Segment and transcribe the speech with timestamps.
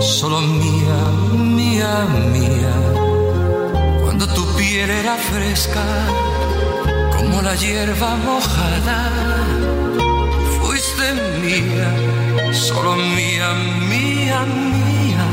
[0.00, 1.00] solo mía,
[1.32, 2.74] mía, mía.
[4.02, 5.84] Cuando tu piel era fresca,
[7.16, 9.10] como la hierba mojada.
[10.60, 11.06] Fuiste
[11.42, 11.90] mía,
[12.52, 13.48] solo mía,
[13.88, 14.40] mía,
[14.74, 15.26] mía.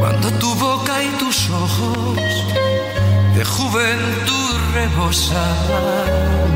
[0.00, 2.18] Cuando tu boca y tus ojos
[3.34, 6.50] de juventud rebosaban.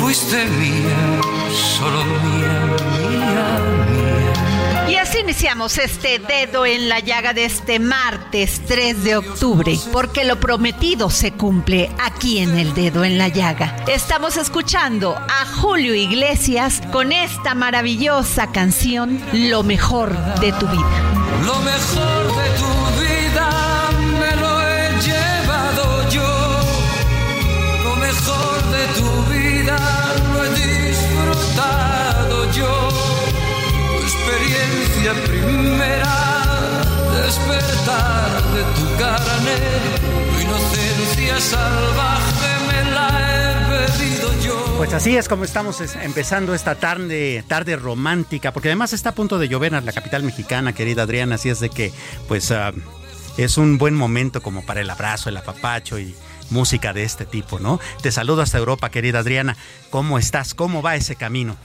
[0.00, 1.00] Fuiste mía,
[1.50, 2.56] solo mía,
[3.08, 3.46] mía,
[3.90, 4.13] mía.
[4.88, 10.24] Y así iniciamos este dedo en la llaga de este martes 3 de octubre, porque
[10.24, 13.74] lo prometido se cumple aquí en el dedo en la llaga.
[13.88, 21.02] Estamos escuchando a Julio Iglesias con esta maravillosa canción, Lo mejor de tu vida.
[21.46, 22.66] Lo mejor de tu
[23.00, 23.48] vida
[24.20, 26.60] me lo he llevado yo.
[27.84, 29.78] Lo mejor de tu vida
[30.32, 33.13] lo he disfrutado yo.
[34.38, 36.82] Experiencia primera,
[37.24, 39.56] despertar de tu carne.
[40.34, 44.74] Tu inocencia salvaje me la he bebido yo.
[44.76, 49.14] Pues así es como estamos es- empezando esta tarde, tarde romántica, porque además está a
[49.14, 51.92] punto de llover en la capital mexicana, querida Adriana, así es de que,
[52.26, 52.72] pues, ah,
[53.36, 56.12] es un buen momento como para el abrazo, el apapacho y
[56.50, 57.78] música de este tipo, ¿no?
[58.02, 59.56] Te saludo hasta Europa, querida Adriana.
[59.90, 60.54] ¿Cómo estás?
[60.54, 61.56] ¿Cómo va ese camino?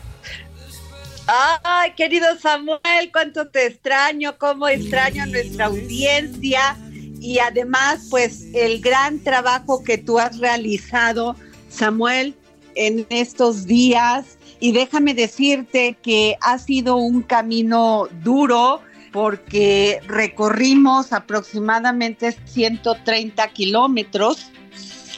[1.31, 6.75] Ay, querido Samuel, cuánto te extraño, cómo extraño a nuestra audiencia
[7.22, 11.35] y además, pues, el gran trabajo que tú has realizado,
[11.69, 12.35] Samuel,
[12.73, 14.39] en estos días.
[14.59, 18.81] Y déjame decirte que ha sido un camino duro
[19.12, 24.51] porque recorrimos aproximadamente 130 kilómetros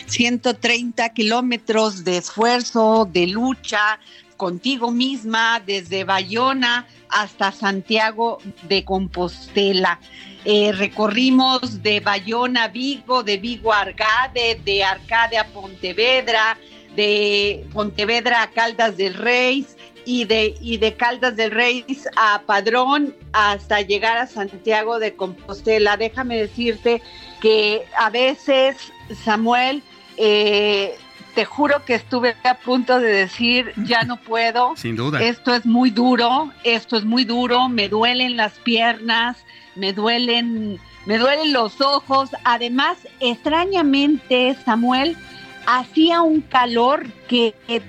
[0.07, 3.97] 130 kilómetros de esfuerzo, de lucha
[4.41, 9.99] contigo misma, desde Bayona hasta Santiago de Compostela.
[10.45, 16.57] Eh, recorrimos de Bayona a Vigo, de Vigo a Arcade, de Arcade a Pontevedra,
[16.95, 19.63] de Pontevedra a Caldas del Rey
[20.05, 21.85] y de, y de Caldas del Rey
[22.17, 25.97] a Padrón hasta llegar a Santiago de Compostela.
[25.97, 27.03] Déjame decirte
[27.41, 28.91] que a veces,
[29.23, 29.83] Samuel,
[30.17, 30.97] eh,
[31.33, 34.73] te juro que estuve a punto de decir, ya no puedo.
[34.75, 35.21] Sin duda.
[35.21, 39.37] Esto es muy duro, esto es muy duro, me duelen las piernas,
[39.75, 42.29] me duelen, me duelen los ojos.
[42.43, 45.17] Además, extrañamente, Samuel,
[45.65, 47.81] hacía un calor que eh,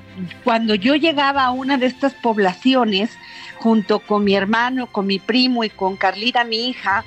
[0.44, 3.10] cuando yo llegaba a una de estas poblaciones,
[3.58, 7.04] junto con mi hermano, con mi primo y con Carlita, mi hija,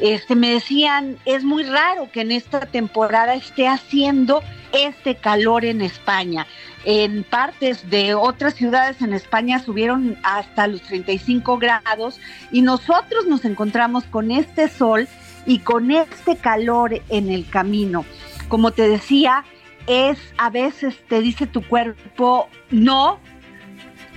[0.00, 5.80] este, me decían, es muy raro que en esta temporada esté haciendo este calor en
[5.80, 6.46] España.
[6.84, 12.20] En partes de otras ciudades en España subieron hasta los 35 grados
[12.52, 15.08] y nosotros nos encontramos con este sol
[15.46, 18.04] y con este calor en el camino.
[18.48, 19.44] Como te decía,
[19.86, 23.18] es a veces te dice tu cuerpo no,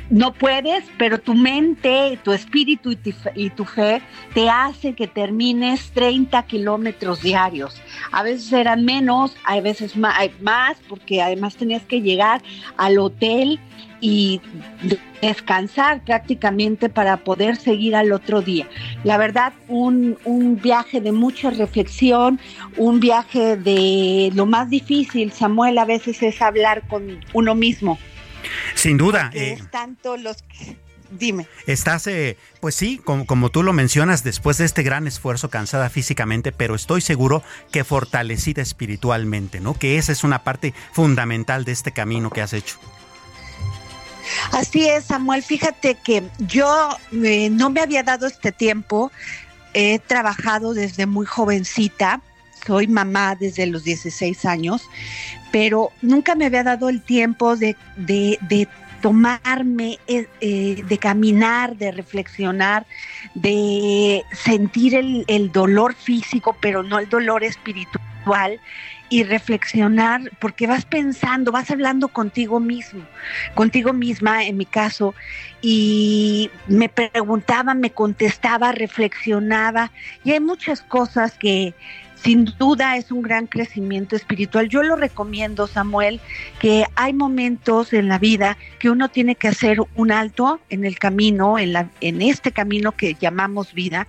[0.10, 2.92] no puedes, pero tu mente, tu espíritu
[3.36, 4.02] y tu, fe
[4.34, 7.80] te hace que termines 30 kilómetros diarios.
[8.12, 12.42] A veces eran menos, a veces más, porque además tenías que llegar
[12.78, 13.60] al hotel
[14.02, 14.42] y
[15.22, 18.68] descansar prácticamente para poder seguir al otro día.
[19.04, 22.40] La verdad, un, un, viaje de mucha reflexión,
[22.78, 28.00] un viaje de lo más difícil, Samuel, a veces es hablar con uno mismo.
[28.76, 29.32] Sin duda.
[29.34, 30.38] Eh, es tanto los
[31.12, 31.48] Dime.
[31.66, 35.90] Estás, eh, pues sí, como, como, tú lo mencionas, después de este gran esfuerzo, cansada
[35.90, 37.42] físicamente, pero estoy seguro
[37.72, 39.74] que fortalecida espiritualmente, ¿no?
[39.74, 42.78] Que esa es una parte fundamental de este camino que has hecho.
[44.52, 45.42] Así es, Samuel.
[45.42, 49.12] Fíjate que yo eh, no me había dado este tiempo.
[49.74, 52.22] He trabajado desde muy jovencita.
[52.66, 54.90] Soy mamá desde los 16 años,
[55.52, 57.76] pero nunca me había dado el tiempo de,
[59.02, 62.86] tomarme, eh, eh, de caminar, de reflexionar,
[63.34, 68.60] de sentir el, el, dolor físico, pero no el dolor espiritual,
[69.10, 73.04] y reflexionar, porque vas pensando, vas hablando contigo mismo,
[73.56, 75.16] contigo misma en mi caso,
[75.62, 79.92] y me preguntaba, me contestaba, reflexionaba,
[80.24, 81.74] y hay muchas cosas que
[82.24, 84.68] sin duda es un gran crecimiento espiritual.
[84.68, 86.20] Yo lo recomiendo, Samuel,
[86.60, 91.00] que hay momentos en la vida que uno tiene que hacer un alto en el
[91.00, 94.08] camino, en, la, en este camino que llamamos vida,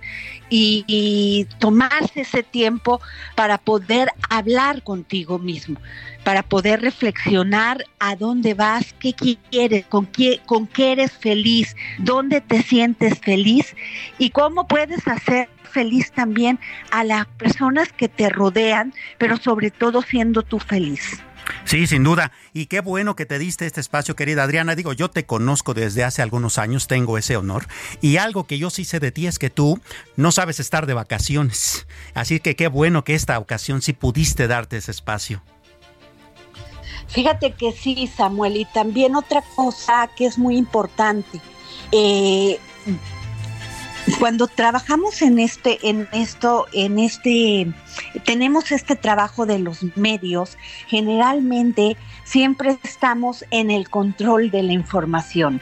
[0.49, 2.99] y, tomarse ese tiempo
[3.35, 5.79] para poder hablar contigo mismo
[6.23, 12.41] para poder reflexionar a dónde vas, qué quieres, con qué, con qué eres feliz, dónde
[12.41, 13.75] te sientes feliz
[14.19, 16.59] y cómo puedes hacer feliz también
[16.91, 21.21] a las personas que te rodean, pero sobre todo siendo tú feliz.
[21.65, 22.31] Sí, sin duda.
[22.53, 24.75] Y qué bueno que te diste este espacio, querida Adriana.
[24.75, 27.65] Digo, yo te conozco desde hace algunos años, tengo ese honor.
[28.01, 29.79] Y algo que yo sí sé de ti es que tú
[30.15, 31.87] no sabes estar de vacaciones.
[32.13, 35.41] Así que qué bueno que esta ocasión sí pudiste darte ese espacio.
[37.07, 38.57] Fíjate que sí, Samuel.
[38.57, 41.39] Y también otra cosa que es muy importante.
[41.91, 42.59] Eh,
[44.19, 47.71] cuando trabajamos en este, en esto, en este,
[48.25, 50.57] tenemos este trabajo de los medios,
[50.87, 55.61] generalmente siempre estamos en el control de la información.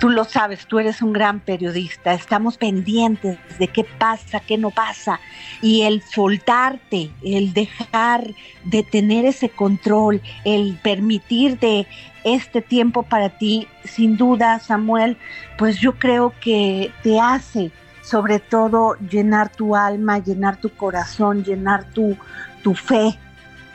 [0.00, 4.70] Tú lo sabes, tú eres un gran periodista, estamos pendientes de qué pasa, qué no
[4.70, 5.20] pasa,
[5.62, 11.86] y el soltarte, el dejar de tener ese control, el permitirte
[12.24, 15.16] este tiempo para ti, sin duda, Samuel,
[15.56, 17.70] pues yo creo que te hace
[18.04, 22.16] sobre todo llenar tu alma, llenar tu corazón, llenar tu,
[22.62, 23.18] tu fe,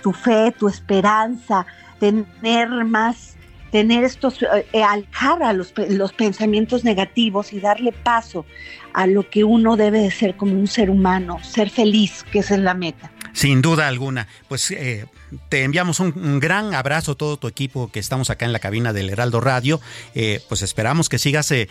[0.03, 1.65] tu fe, tu esperanza,
[1.99, 3.35] tener más,
[3.71, 8.45] tener estos, eh, alejar a los, los pensamientos negativos y darle paso
[8.93, 12.55] a lo que uno debe de ser como un ser humano, ser feliz, que esa
[12.55, 13.11] es la meta.
[13.33, 14.27] Sin duda alguna.
[14.47, 15.05] Pues eh,
[15.49, 18.93] te enviamos un, gran abrazo a todo tu equipo que estamos acá en la cabina
[18.93, 19.79] del Heraldo Radio.
[20.15, 21.69] Eh, pues esperamos que sigas eh,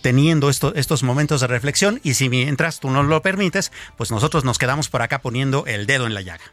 [0.00, 4.58] teniendo estos momentos de reflexión y si mientras tú nos lo permites, pues nosotros nos
[4.58, 6.44] quedamos por acá poniendo el dedo en la llaga.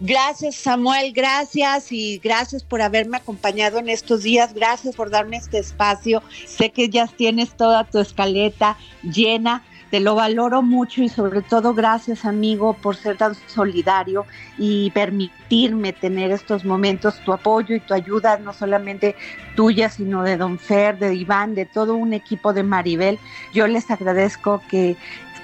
[0.00, 5.58] Gracias Samuel, gracias y gracias por haberme acompañado en estos días, gracias por darme este
[5.58, 6.22] espacio.
[6.46, 11.72] Sé que ya tienes toda tu escaleta llena te lo valoro mucho y sobre todo
[11.72, 14.26] gracias amigo por ser tan solidario
[14.58, 19.16] y permitirme tener estos momentos, tu apoyo y tu ayuda, no solamente
[19.56, 23.18] tuya, sino de Don Fer, de Iván, de todo un equipo de Maribel.
[23.54, 24.96] Yo les agradezco que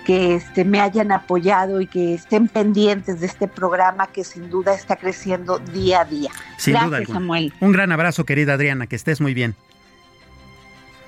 [0.05, 4.75] que este, me hayan apoyado y que estén pendientes de este programa que sin duda
[4.75, 6.31] está creciendo día a día.
[6.59, 7.53] Sin Gracias, Samuel.
[7.61, 9.55] Un gran abrazo, querida Adriana, que estés muy bien.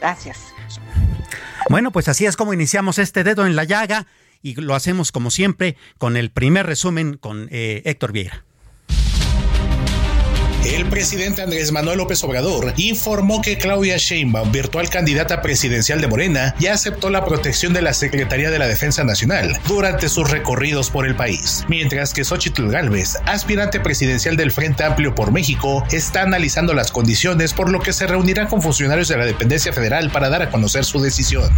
[0.01, 0.53] Gracias.
[1.69, 4.07] Bueno, pues así es como iniciamos este dedo en la llaga
[4.43, 8.45] y lo hacemos como siempre con el primer resumen con eh, Héctor Vieira.
[10.67, 16.57] El presidente Andrés Manuel López Obrador informó que Claudia Sheinbaum, virtual candidata presidencial de Morena,
[16.59, 21.07] ya aceptó la protección de la Secretaría de la Defensa Nacional durante sus recorridos por
[21.07, 26.75] el país, mientras que Xochitl Gálvez, aspirante presidencial del Frente Amplio por México, está analizando
[26.75, 30.43] las condiciones por lo que se reunirá con funcionarios de la dependencia federal para dar
[30.43, 31.49] a conocer su decisión.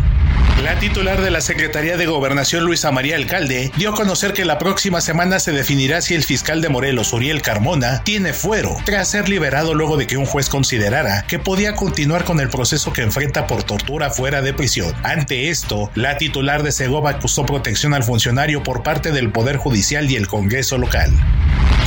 [0.62, 4.58] La titular de la Secretaría de Gobernación, Luisa María Alcalde, dio a conocer que la
[4.58, 9.74] próxima semana se definirá si el fiscal de Morelos, Uriel Carmona, tiene fuero ser liberado
[9.74, 13.62] luego de que un juez considerara que podía continuar con el proceso que enfrenta por
[13.62, 14.94] tortura fuera de prisión.
[15.02, 20.10] Ante esto, la titular de Segova acusó protección al funcionario por parte del Poder Judicial
[20.10, 21.12] y el Congreso local.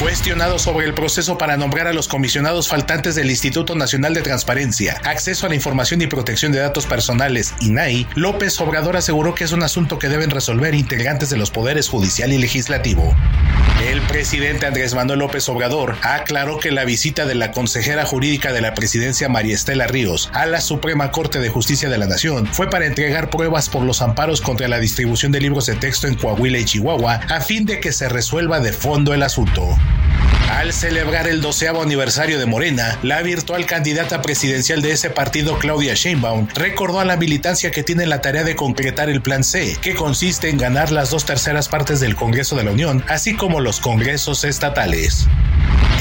[0.01, 4.99] Cuestionado sobre el proceso para nombrar a los comisionados faltantes del Instituto Nacional de Transparencia,
[5.03, 9.51] Acceso a la Información y Protección de Datos Personales, INAI, López Obrador aseguró que es
[9.51, 13.15] un asunto que deben resolver integrantes de los poderes judicial y legislativo.
[13.87, 18.61] El presidente Andrés Manuel López Obrador aclaró que la visita de la consejera jurídica de
[18.61, 22.69] la presidencia María Estela Ríos a la Suprema Corte de Justicia de la Nación fue
[22.69, 26.59] para entregar pruebas por los amparos contra la distribución de libros de texto en Coahuila
[26.59, 29.67] y Chihuahua a fin de que se resuelva de fondo el asunto.
[30.51, 35.95] Al celebrar el doceavo aniversario de Morena, la virtual candidata presidencial de ese partido, Claudia
[35.95, 39.95] Sheinbaum, recordó a la militancia que tiene la tarea de concretar el Plan C, que
[39.95, 43.79] consiste en ganar las dos terceras partes del Congreso de la Unión, así como los
[43.79, 45.25] congresos estatales.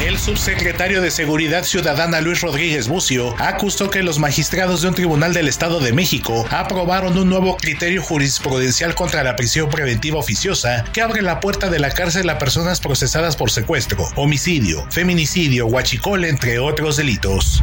[0.01, 5.35] El subsecretario de Seguridad Ciudadana Luis Rodríguez Bucio acusó que los magistrados de un tribunal
[5.35, 11.03] del Estado de México aprobaron un nuevo criterio jurisprudencial contra la prisión preventiva oficiosa que
[11.03, 16.59] abre la puerta de la cárcel a personas procesadas por secuestro, homicidio, feminicidio, huachicol, entre
[16.59, 17.63] otros delitos.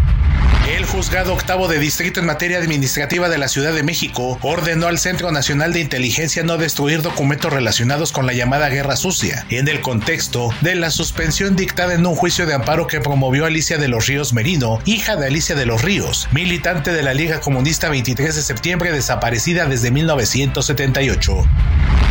[0.75, 4.99] El juzgado octavo de distrito en materia administrativa de la Ciudad de México ordenó al
[4.99, 9.79] Centro Nacional de Inteligencia no destruir documentos relacionados con la llamada Guerra Sucia, en el
[9.79, 14.07] contexto de la suspensión dictada en un juicio de amparo que promovió Alicia de los
[14.07, 18.41] Ríos Merino, hija de Alicia de los Ríos, militante de la Liga Comunista 23 de
[18.41, 21.45] septiembre desaparecida desde 1978.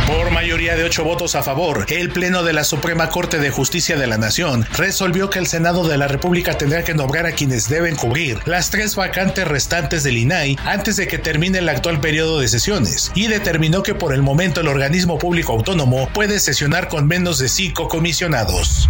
[0.07, 3.95] Por mayoría de ocho votos a favor, el Pleno de la Suprema Corte de Justicia
[3.95, 7.69] de la Nación resolvió que el Senado de la República tendrá que nombrar a quienes
[7.69, 12.39] deben cubrir las tres vacantes restantes del INAI antes de que termine el actual periodo
[12.39, 17.05] de sesiones y determinó que por el momento el organismo público autónomo puede sesionar con
[17.05, 18.89] menos de cinco comisionados.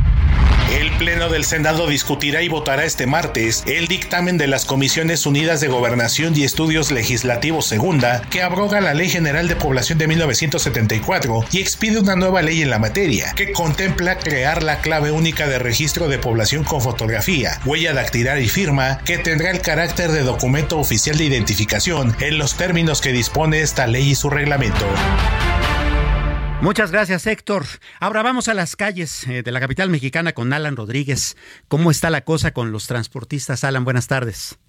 [0.71, 5.61] El Pleno del Senado discutirá y votará este martes el dictamen de las Comisiones Unidas
[5.61, 11.45] de Gobernación y Estudios Legislativos Segunda, que abroga la Ley General de Población de 1974
[11.53, 15.57] y expide una nueva ley en la materia, que contempla crear la clave única de
[15.57, 20.77] registro de población con fotografía, huella dactilar y firma, que tendrá el carácter de documento
[20.77, 24.85] oficial de identificación en los términos que dispone esta ley y su reglamento.
[26.59, 27.63] Muchas gracias, Héctor.
[27.99, 31.37] Ahora vamos a las calles eh, de la capital mexicana con Alan Rodríguez.
[31.67, 33.63] ¿Cómo está la cosa con los transportistas?
[33.63, 34.59] Alan, buenas tardes.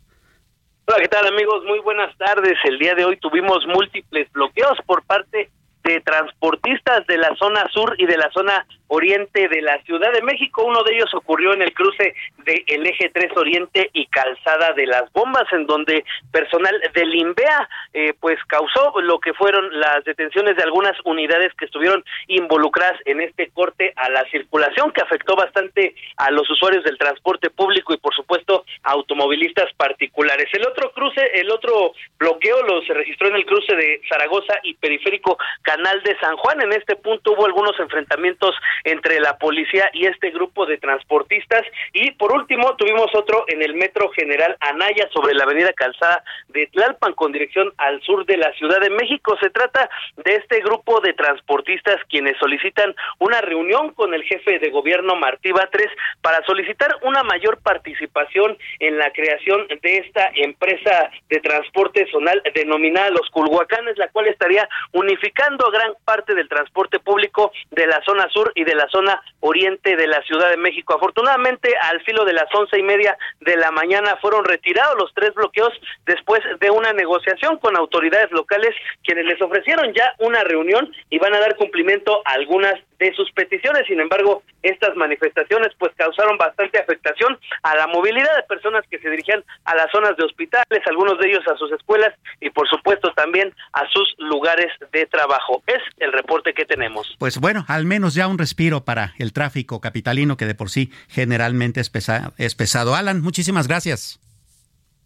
[0.87, 1.65] Hola, ¿qué tal amigos?
[1.65, 2.59] Muy buenas tardes.
[2.65, 5.51] El día de hoy tuvimos múltiples bloqueos por parte
[5.83, 10.23] de transportistas de la zona sur y de la zona oriente de la Ciudad de
[10.23, 10.65] México.
[10.65, 12.15] Uno de ellos ocurrió en el cruce
[12.45, 18.15] del eje 3 Oriente y Calzada de las Bombas, en donde personal del INVEA eh,
[18.21, 23.51] pues causó lo que fueron las detenciones de algunas unidades que estuvieron involucradas en este
[23.51, 28.15] corte a la circulación que afectó bastante a los usuarios del transporte público y por
[28.15, 30.49] supuesto a automovilistas particulares.
[30.53, 34.75] El otro cruce, el otro bloqueo lo se registró en el cruce de Zaragoza y
[34.75, 36.61] Periférico Canal de San Juan.
[36.63, 38.55] En este punto hubo algunos enfrentamientos
[38.85, 41.63] entre la policía y este grupo de transportistas.
[41.93, 46.67] Y por último, tuvimos otro en el Metro General Anaya sobre la avenida Calzada de
[46.69, 49.37] Tlalpan con dirección al sur de la Ciudad de México.
[49.41, 54.71] Se trata de este grupo de transportistas quienes solicitan una reunión con el jefe de
[54.71, 55.91] gobierno Martí Batres
[56.23, 63.11] para solicitar una mayor participación en la creación de esta empresa de transporte zonal denominada
[63.11, 68.53] Los Culhuacanes, la cual estaría unificando gran parte del transporte público de la zona sur
[68.55, 70.95] y de la zona oriente de la Ciudad de México.
[70.95, 75.33] Afortunadamente, al filo de las once y media de la mañana fueron retirados los tres
[75.35, 75.73] bloqueos
[76.05, 81.35] después de una negociación con autoridades locales, quienes les ofrecieron ya una reunión y van
[81.35, 83.87] a dar cumplimiento a algunas de sus peticiones.
[83.87, 89.09] Sin embargo, estas manifestaciones pues causaron bastante afectación a la movilidad de personas que se
[89.09, 93.13] dirigían a las zonas de hospitales, algunos de ellos a sus escuelas y por supuesto
[93.15, 95.63] también a sus lugares de trabajo.
[95.67, 97.17] Es el reporte que tenemos.
[97.19, 100.91] Pues bueno, al menos ya un respiro para el tráfico capitalino que de por sí
[101.07, 101.93] generalmente es,
[102.39, 102.97] es pesado.
[102.97, 104.19] Alan, muchísimas gracias.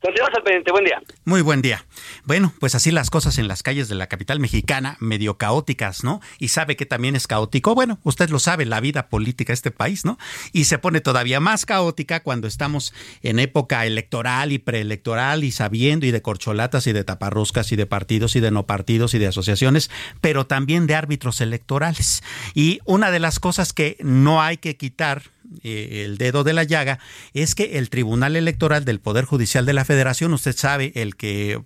[0.03, 1.01] Continuamos pendiente, buen día.
[1.25, 1.87] Muy buen día.
[2.25, 6.21] Bueno, pues así las cosas en las calles de la capital mexicana, medio caóticas, ¿no?
[6.41, 7.77] Y sabe que también es caótico.
[7.77, 10.19] Bueno, usted lo sabe, la vida política de este país, ¿no?
[10.53, 12.93] Y se pone todavía más caótica cuando estamos
[13.23, 17.87] en época electoral y preelectoral y sabiendo y de corcholatas y de taparroscas y de
[17.87, 19.89] partidos y de no partidos y de asociaciones,
[20.21, 22.25] pero también de árbitros electorales.
[22.55, 25.23] Y una de las cosas que no hay que quitar
[25.63, 26.99] eh, el dedo de la llaga
[27.35, 31.63] es que el Tribunal Electoral del Poder Judicial de la Federación, usted sabe, el que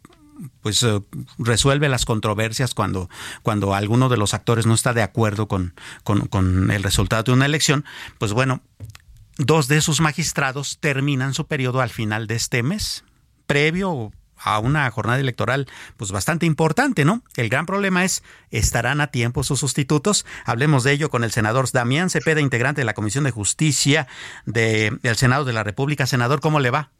[0.61, 1.01] pues eh,
[1.39, 3.09] resuelve las controversias cuando,
[3.43, 7.47] cuando alguno de los actores no está de acuerdo con, con, el resultado de una
[7.47, 7.85] elección,
[8.19, 8.63] pues bueno,
[9.39, 13.05] dos de sus magistrados terminan su periodo al final de este mes,
[13.47, 15.67] previo a una jornada electoral
[15.97, 17.23] pues bastante importante, ¿no?
[17.37, 20.27] El gran problema es, ¿estarán a tiempo sus sustitutos?
[20.45, 24.07] Hablemos de ello con el senador Damián Cepeda, integrante de la Comisión de Justicia
[24.45, 26.07] del Senado de la República.
[26.07, 26.91] Senador, ¿cómo le va?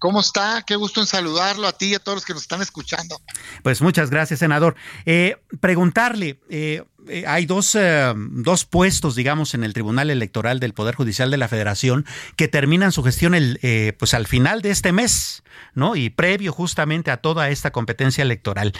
[0.00, 0.64] ¿Cómo está?
[0.66, 3.20] Qué gusto en saludarlo a ti y a todos los que nos están escuchando.
[3.62, 4.74] Pues muchas gracias, senador.
[5.04, 7.76] Eh, preguntarle, eh, eh, hay dos,
[8.16, 12.92] dos, puestos, digamos, en el Tribunal Electoral del Poder Judicial de la Federación que terminan
[12.92, 13.58] su gestión el,
[13.98, 15.42] pues al final de este mes,
[15.74, 15.96] ¿no?
[15.96, 18.72] Y previo justamente a toda esta competencia electoral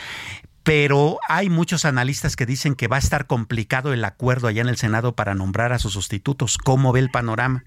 [0.63, 4.69] pero hay muchos analistas que dicen que va a estar complicado el acuerdo allá en
[4.69, 6.59] el Senado para nombrar a sus sustitutos.
[6.59, 7.65] ¿Cómo ve el panorama?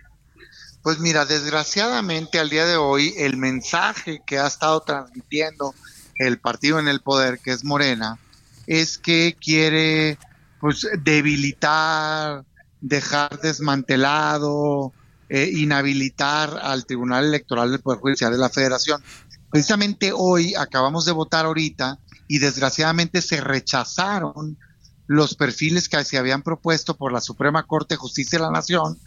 [0.83, 5.74] Pues mira, desgraciadamente al día de hoy el mensaje que ha estado transmitiendo
[6.17, 8.19] el partido en el poder, que es Morena,
[8.67, 10.17] es que quiere
[10.63, 12.46] pues debilitar,
[12.79, 14.93] dejar desmantelado,
[15.27, 19.03] eh, inhabilitar al Tribunal Electoral del Poder Judicial de la Federación.
[19.51, 24.58] Precisamente hoy acabamos de votar ahorita y desgraciadamente se rechazaron
[25.05, 28.98] los perfiles que se habían propuesto por la Suprema Corte de Justicia de la Nación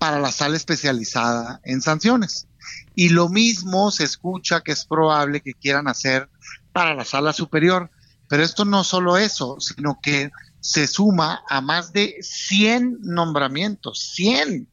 [0.00, 2.48] para la sala especializada en sanciones.
[2.96, 6.28] Y lo mismo se escucha que es probable que quieran hacer
[6.72, 7.92] para la sala superior.
[8.28, 10.32] Pero esto no solo eso, sino que
[10.66, 14.66] se suma a más de 100 nombramientos, 100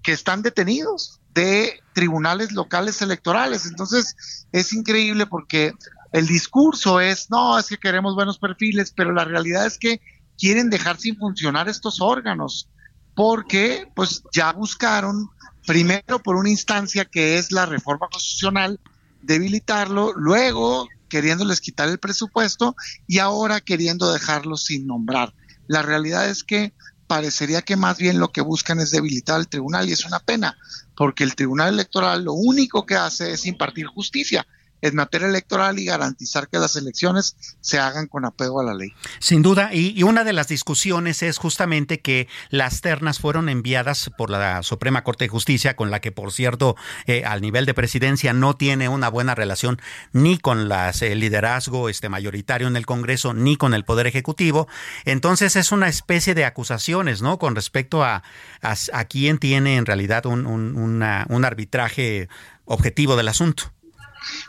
[0.00, 3.66] que están detenidos de tribunales locales electorales.
[3.66, 4.14] Entonces,
[4.52, 5.72] es increíble porque
[6.12, 10.00] el discurso es, no, es que queremos buenos perfiles, pero la realidad es que
[10.38, 12.68] quieren dejar sin funcionar estos órganos
[13.16, 15.28] porque pues ya buscaron
[15.66, 18.78] primero por una instancia que es la reforma constitucional
[19.22, 25.34] debilitarlo, luego queriéndoles quitar el presupuesto y ahora queriendo dejarlo sin nombrar.
[25.66, 26.74] La realidad es que
[27.06, 30.58] parecería que más bien lo que buscan es debilitar al tribunal y es una pena,
[30.96, 34.46] porque el tribunal electoral lo único que hace es impartir justicia
[34.82, 38.92] en materia electoral y garantizar que las elecciones se hagan con apego a la ley.
[39.18, 44.30] Sin duda, y, una de las discusiones es justamente que las ternas fueron enviadas por
[44.30, 48.32] la Suprema Corte de Justicia, con la que, por cierto, eh, al nivel de presidencia
[48.32, 49.80] no tiene una buena relación
[50.12, 54.68] ni con las, el liderazgo este, mayoritario en el Congreso, ni con el Poder Ejecutivo.
[55.04, 57.38] Entonces es una especie de acusaciones, ¿no?
[57.38, 58.22] Con respecto a,
[58.62, 62.28] a, quién tiene en realidad un, un arbitraje
[62.64, 63.72] objetivo del asunto.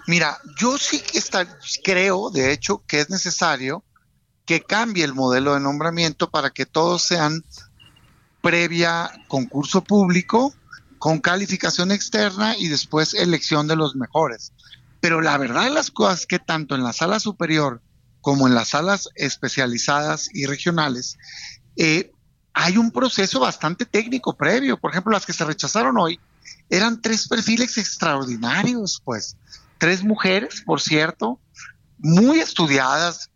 [0.07, 1.21] Mira, yo sí que
[1.83, 3.83] creo, de hecho, que es necesario
[4.45, 7.43] que cambie el modelo de nombramiento para que todos sean
[8.41, 10.53] previa concurso público,
[10.99, 14.53] con calificación externa y después elección de los mejores.
[14.99, 17.81] Pero la verdad de las cosas es que tanto en la sala superior
[18.21, 21.17] como en las salas especializadas y regionales,
[21.75, 22.11] eh,
[22.53, 24.79] hay un proceso bastante técnico previo.
[24.79, 26.19] Por ejemplo, las que se rechazaron hoy
[26.69, 29.37] eran tres perfiles extraordinarios, pues
[29.77, 31.39] tres mujeres, por cierto,
[31.97, 33.31] muy estudiadas,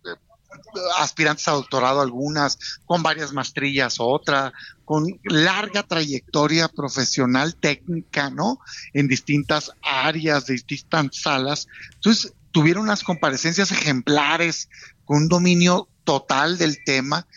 [0.97, 4.53] aspirantes a doctorado algunas, con varias maestrías otra,
[4.85, 8.59] con larga trayectoria profesional técnica, ¿no?
[8.93, 11.67] En distintas áreas, de distintas salas.
[11.95, 14.69] Entonces, tuvieron unas comparecencias ejemplares,
[15.05, 17.27] con un dominio total del tema,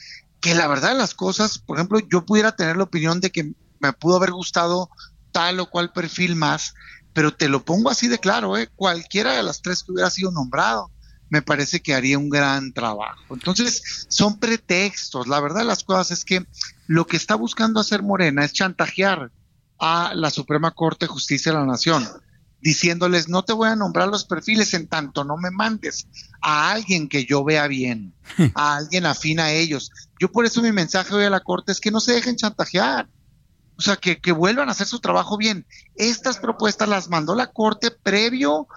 [0.41, 3.53] que la verdad de las cosas, por ejemplo, yo pudiera tener la opinión de que
[3.81, 4.91] me pudo haber gustado
[5.33, 6.75] tal o cual perfil más,
[7.15, 8.69] pero te lo pongo así de claro, ¿eh?
[8.75, 10.91] cualquiera de las tres que hubiera sido nombrado,
[11.31, 13.35] me parece que haría un gran trabajo.
[13.35, 15.27] Entonces, son pretextos.
[15.27, 16.47] La verdad de las cosas es que
[16.87, 19.31] lo que está buscando hacer Morena es chantajear
[19.79, 22.07] a la Suprema Corte de Justicia de la Nación,
[22.61, 26.07] diciéndoles, no te voy a nombrar los perfiles en tanto no me mandes
[26.41, 28.15] a alguien que yo vea bien,
[28.55, 29.91] a alguien afín a ellos.
[30.21, 33.09] Yo por eso mi mensaje hoy a la Corte es que no se dejen chantajear
[33.77, 35.67] o sea, que, vuelvan a hacer su trabajo bien.
[35.97, 38.69] Estas propuestas las mandó la Corte previo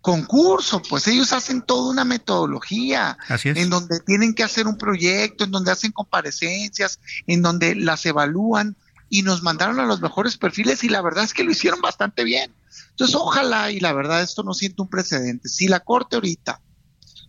[0.00, 5.50] concurso, pues ellos hacen toda una metodología en donde tienen que hacer un proyecto, en
[5.50, 8.76] donde hacen comparecencias, en donde las evalúan
[9.08, 12.22] y nos mandaron a los mejores perfiles y la verdad es que lo hicieron bastante
[12.22, 12.54] bien.
[12.90, 15.48] Entonces, ojalá y la verdad esto no siente un precedente.
[15.48, 16.60] Si la Corte ahorita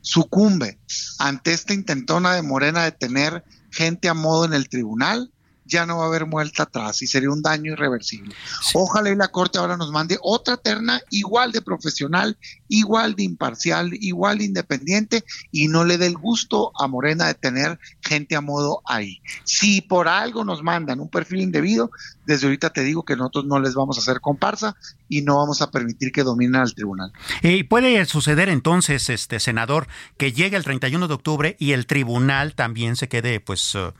[0.01, 0.79] sucumbe
[1.17, 5.31] ante esta intentona de Morena de tener gente a modo en el tribunal,
[5.65, 8.35] ya no va a haber vuelta atrás y sería un daño irreversible.
[8.73, 13.91] Ojalá y la Corte ahora nos mande otra terna igual de profesional, igual de imparcial,
[13.93, 18.41] igual de independiente y no le dé el gusto a Morena de tener gente a
[18.41, 19.21] modo ahí.
[19.43, 21.91] Si por algo nos mandan un perfil indebido,
[22.25, 24.75] desde ahorita te digo que nosotros no les vamos a hacer comparsa
[25.09, 27.11] y no vamos a permitir que dominen al tribunal.
[27.41, 32.55] Y puede suceder entonces, este senador, que llegue el 31 de octubre y el tribunal
[32.55, 33.75] también se quede pues...
[33.75, 33.93] Uh,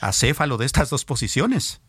[0.00, 1.80] acéfalo de estas dos posiciones.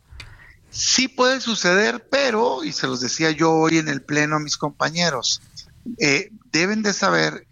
[0.71, 4.57] Sí puede suceder, pero, y se los decía yo hoy en el Pleno a mis
[4.57, 5.41] compañeros,
[5.97, 7.47] eh, deben de saber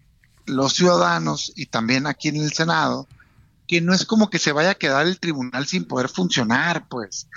[0.45, 3.07] los ciudadanos y también aquí en el Senado
[3.67, 7.27] que no es como que se vaya a quedar el tribunal sin poder funcionar, pues.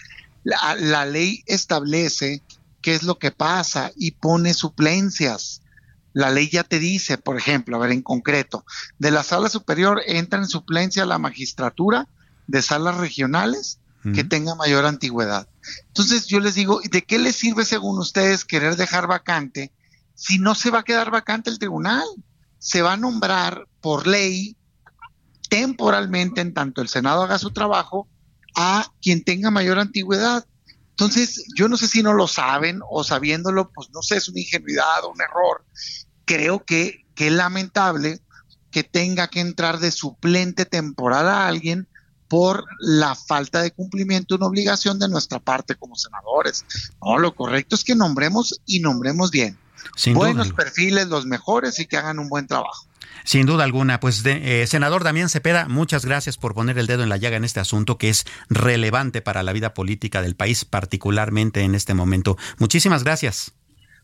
[0.45, 2.43] La, la ley establece
[2.81, 5.61] qué es lo que pasa y pone suplencias.
[6.13, 8.65] La ley ya te dice, por ejemplo, a ver, en concreto,
[8.99, 12.07] de la sala superior entra en suplencia la magistratura
[12.51, 13.79] de salas regionales
[14.15, 15.47] que tenga mayor antigüedad.
[15.89, 19.73] Entonces yo les digo, ¿de qué les sirve según ustedes querer dejar vacante
[20.15, 22.05] si no se va a quedar vacante el tribunal?
[22.59, 24.57] Se va a nombrar por ley
[25.51, 28.09] temporalmente, en tanto el Senado haga su trabajo,
[28.57, 30.47] a quien tenga mayor antigüedad.
[30.91, 34.41] Entonces, yo no sé si no lo saben o sabiéndolo, pues no sé, es una
[34.41, 35.65] ingenuidad o un error.
[36.25, 38.21] Creo que, que es lamentable
[38.71, 41.87] que tenga que entrar de suplente temporal a alguien
[42.31, 46.65] por la falta de cumplimiento de una obligación de nuestra parte como senadores.
[47.03, 49.59] No, lo correcto es que nombremos y nombremos bien.
[50.15, 52.87] Buenos perfiles, los mejores y que hagan un buen trabajo.
[53.25, 57.03] Sin duda alguna, pues de, eh, senador Damián Cepeda, muchas gracias por poner el dedo
[57.03, 60.65] en la llaga en este asunto que es relevante para la vida política del país,
[60.65, 62.39] particularmente en este momento.
[62.59, 63.53] Muchísimas gracias.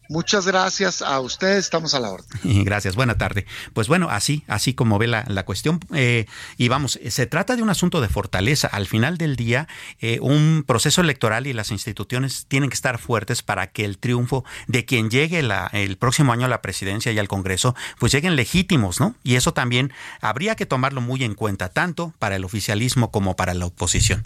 [0.09, 2.27] Muchas gracias a ustedes, estamos a la orden.
[2.65, 3.47] Gracias, buena tarde.
[3.73, 7.63] Pues bueno, así, así como ve la, la cuestión, eh, y vamos, se trata de
[7.63, 8.69] un asunto de fortaleza.
[8.69, 9.69] Al final del día,
[10.01, 14.45] eh, un proceso electoral y las instituciones tienen que estar fuertes para que el triunfo
[14.67, 19.01] de quien llegue el próximo año a la presidencia y al Congreso, pues lleguen legítimos,
[19.01, 19.15] ¿no?
[19.23, 23.55] Y eso también habría que tomarlo muy en cuenta, tanto para el oficialismo como para
[23.55, 24.25] la oposición.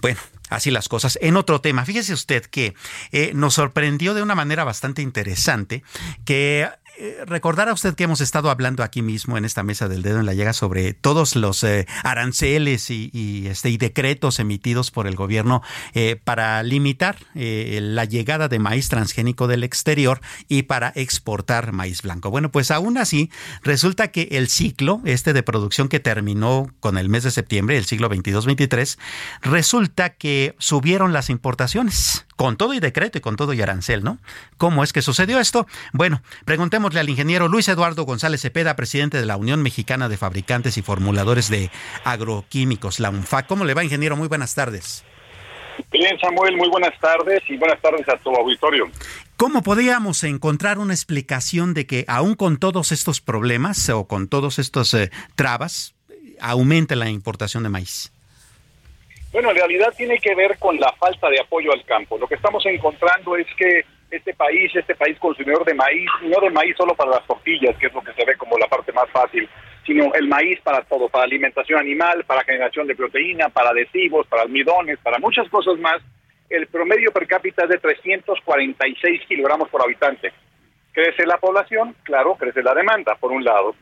[0.00, 1.18] Bueno, así las cosas.
[1.22, 2.74] En otro tema, fíjese usted que
[3.12, 5.82] eh, nos sorprendió de una manera bastante interesante
[6.24, 6.68] que
[7.26, 10.34] recordará usted que hemos estado hablando aquí mismo en esta mesa del dedo en la
[10.34, 15.62] llaga sobre todos los eh, aranceles y, este, y decretos emitidos por el gobierno
[15.94, 22.30] eh, para limitar la llegada de maíz transgénico del exterior y para exportar maíz blanco.
[22.30, 23.30] Bueno, pues aún así
[23.62, 27.84] resulta que el ciclo este de producción que terminó con el mes de septiembre, el
[27.84, 28.98] siglo 22-23,
[29.42, 34.18] resulta que subieron las importaciones con todo y decreto y con todo y arancel, ¿no?
[34.56, 35.66] ¿Cómo es que sucedió esto?
[35.92, 36.22] Bueno,
[36.90, 40.82] preguntémosle al ingeniero Luis Eduardo González Cepeda, presidente de la Unión Mexicana de Fabricantes y
[40.82, 41.70] Formuladores de
[42.04, 43.46] Agroquímicos, la UNFAC.
[43.46, 44.16] ¿Cómo le va, ingeniero?
[44.16, 45.04] Muy buenas tardes.
[45.92, 48.88] Bien, Samuel, muy buenas tardes y buenas tardes a tu auditorio.
[49.36, 54.58] ¿Cómo podríamos encontrar una explicación de que aún con todos estos problemas o con todos
[54.58, 55.94] estos eh, trabas,
[56.40, 58.12] aumente la importación de maíz?
[59.32, 62.18] Bueno, en realidad tiene que ver con la falta de apoyo al campo.
[62.18, 66.50] Lo que estamos encontrando es que este país, este país consumidor de maíz, no de
[66.50, 69.08] maíz solo para las tortillas, que es lo que se ve como la parte más
[69.10, 69.48] fácil,
[69.86, 74.42] sino el maíz para todo, para alimentación animal, para generación de proteína, para adhesivos, para
[74.42, 76.02] almidones, para muchas cosas más.
[76.48, 80.32] El promedio per cápita es de 346 kilogramos por habitante.
[80.92, 83.74] Crece la población, claro, crece la demanda, por un lado.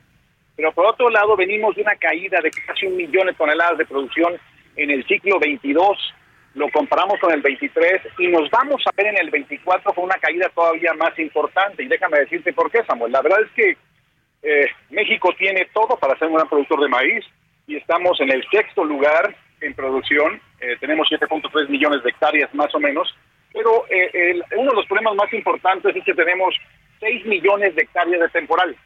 [0.54, 3.86] Pero por otro lado, venimos de una caída de casi un millón de toneladas de
[3.86, 4.36] producción
[4.76, 6.14] en el ciclo 22,
[6.54, 10.16] lo comparamos con el 23 y nos vamos a ver en el 24 con una
[10.16, 11.82] caída todavía más importante.
[11.82, 13.12] Y déjame decirte por qué, Samuel.
[13.12, 13.76] La verdad es que
[14.42, 17.24] eh, México tiene todo para ser un gran productor de maíz
[17.66, 20.40] y estamos en el sexto lugar en producción.
[20.60, 23.14] Eh, tenemos 7.3 millones de hectáreas más o menos.
[23.52, 26.54] Pero eh, uno de los problemas más importantes es que tenemos
[27.00, 28.76] 6 millones de hectáreas de temporal.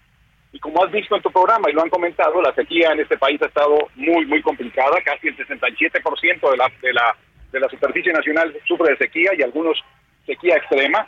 [0.52, 3.16] Y como has visto en tu programa y lo han comentado, la sequía en este
[3.16, 5.00] país ha estado muy, muy complicada.
[5.02, 7.16] Casi el 67% de la, de, la,
[7.52, 9.78] de la superficie nacional sufre sequía y algunos
[10.26, 11.06] sequía extrema.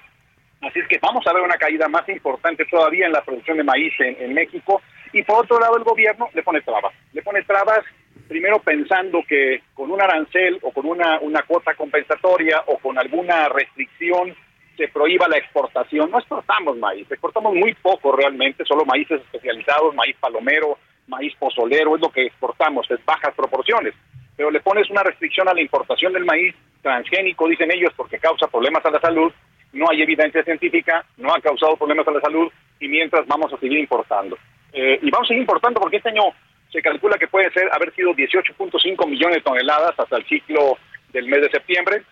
[0.61, 3.65] Así es que vamos a ver una caída más importante todavía en la producción de
[3.65, 4.81] maíz en, en México.
[5.13, 6.93] Y por otro lado, el gobierno le pone trabas.
[7.13, 7.85] Le pone trabas
[8.29, 13.49] primero pensando que con un arancel o con una, una cuota compensatoria o con alguna
[13.49, 14.35] restricción
[14.77, 16.11] se prohíba la exportación.
[16.11, 22.01] No exportamos maíz, exportamos muy poco realmente, solo maíces especializados, maíz palomero, maíz pozolero, es
[22.01, 23.95] lo que exportamos, es bajas proporciones.
[24.37, 28.49] Pero le pones una restricción a la importación del maíz transgénico, dicen ellos, porque causa
[28.49, 29.33] problemas a la salud,
[29.73, 33.59] no hay evidencia científica, no ha causado problemas a la salud y mientras vamos a
[33.59, 34.37] seguir importando.
[34.73, 36.25] Eh, y vamos a seguir importando porque este año
[36.71, 40.77] se calcula que puede ser haber sido 18.5 millones de toneladas hasta el ciclo
[41.13, 42.03] del mes de septiembre,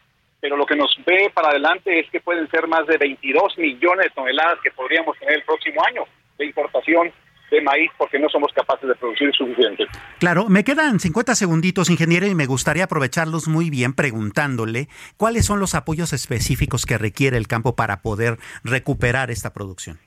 [0.41, 4.07] pero lo que nos ve para adelante es que pueden ser más de 22 millones
[4.07, 6.05] de toneladas que podríamos tener el próximo año
[6.39, 7.13] de importación
[7.53, 9.87] de maíz porque no somos capaces de producir suficiente.
[10.19, 14.89] Claro, me quedan 50 segunditos, ingeniero, y me gustaría aprovecharlos muy bien preguntándole
[15.19, 20.01] cuáles son los apoyos específicos que requiere el campo para poder recuperar esta producción.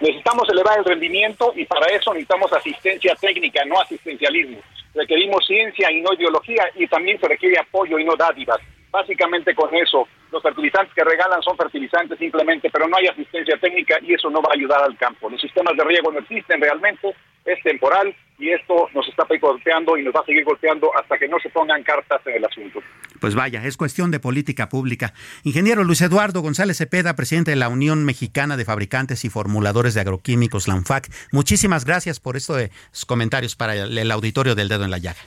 [0.00, 4.58] Necesitamos elevar el rendimiento y para eso necesitamos asistencia técnica, no asistencialismo.
[4.94, 8.58] Requerimos ciencia y no ideología y también se requiere apoyo y no dádivas.
[8.90, 10.08] básicamente con eso.
[10.32, 14.40] Los fertilizantes que regalan son fertilizantes simplemente, pero no hay asistencia técnica y eso no
[14.40, 15.28] va a ayudar al campo.
[15.28, 17.14] Los sistemas de riego no existen realmente,
[17.44, 21.28] es temporal y esto nos está golpeando y nos va a seguir golpeando hasta que
[21.28, 22.80] no se pongan cartas en el asunto.
[23.20, 25.12] Pues vaya, es cuestión de política pública.
[25.42, 30.00] Ingeniero Luis Eduardo González Cepeda, presidente de la Unión Mexicana de Fabricantes y Formuladores de
[30.00, 32.70] Agroquímicos, la UNFAC, muchísimas gracias por estos
[33.06, 35.20] comentarios para el auditorio del dedo en la llaga.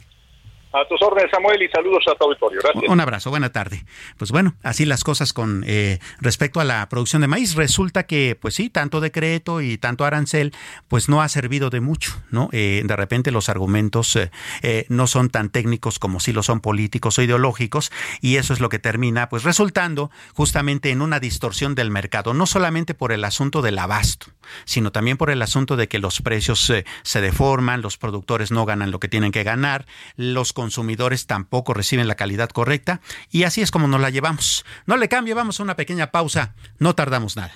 [0.76, 2.60] A tus órdenes, Samuel, y saludos a tu auditorio.
[2.64, 2.90] Gracias.
[2.90, 3.86] Un abrazo, buena tarde.
[4.18, 7.54] Pues bueno, así las cosas con eh, respecto a la producción de maíz.
[7.54, 10.52] Resulta que, pues sí, tanto decreto y tanto arancel,
[10.88, 12.50] pues no ha servido de mucho, ¿no?
[12.54, 14.18] Eh, de repente los argumentos
[14.64, 18.60] eh, no son tan técnicos como si lo son políticos o ideológicos, y eso es
[18.60, 23.26] lo que termina, pues resultando justamente en una distorsión del mercado, no solamente por el
[23.26, 24.32] asunto del abasto,
[24.66, 28.90] sino también por el asunto de que los precios se deforman, los productores no ganan
[28.90, 33.70] lo que tienen que ganar, los consumidores tampoco reciben la calidad correcta y así es
[33.70, 34.64] como nos la llevamos.
[34.86, 37.52] No le cambie, vamos a una pequeña pausa, no tardamos nada.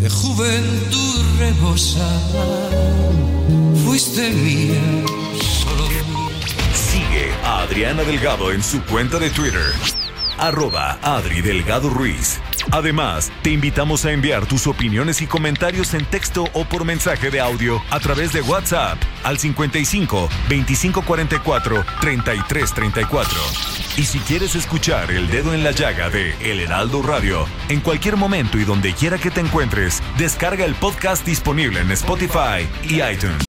[0.00, 1.24] De juventud
[3.84, 4.80] fuiste mía,
[5.40, 5.88] solo
[6.74, 9.72] Sigue a Adriana Delgado en su cuenta de Twitter,
[10.40, 12.40] arroba Adri Delgado Ruiz.
[12.72, 17.40] Además, te invitamos a enviar tus opiniones y comentarios en texto o por mensaje de
[17.40, 23.40] audio a través de WhatsApp al 55 2544 3334.
[23.96, 28.16] Y si quieres escuchar El Dedo en la Llaga de El Heraldo Radio, en cualquier
[28.16, 33.44] momento y donde quiera que te encuentres, descarga el podcast disponible en Spotify y iTunes.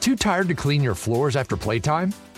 [0.00, 2.12] Too tired to clean your floors after playtime?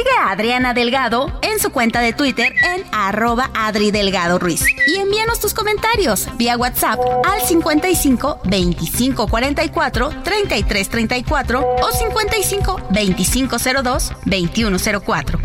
[0.00, 4.64] Sigue a Adriana Delgado en su cuenta de Twitter en arroba Adri Delgado Ruiz.
[4.86, 13.56] Y envíanos tus comentarios vía WhatsApp al 55 25 44 33 34 o 55 25
[13.82, 15.38] 02 21 04.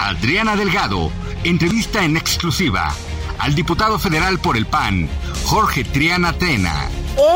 [0.00, 1.10] Adriana Delgado,
[1.44, 2.92] entrevista en exclusiva
[3.38, 5.08] al diputado federal por el PAN,
[5.46, 6.90] Jorge Triana Tena.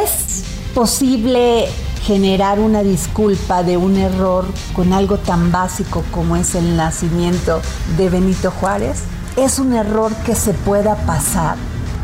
[0.05, 1.71] ¿Es posible
[2.03, 7.63] generar una disculpa de un error con algo tan básico como es el nacimiento
[7.97, 9.03] de Benito Juárez?
[9.37, 11.57] Es un error que se pueda pasar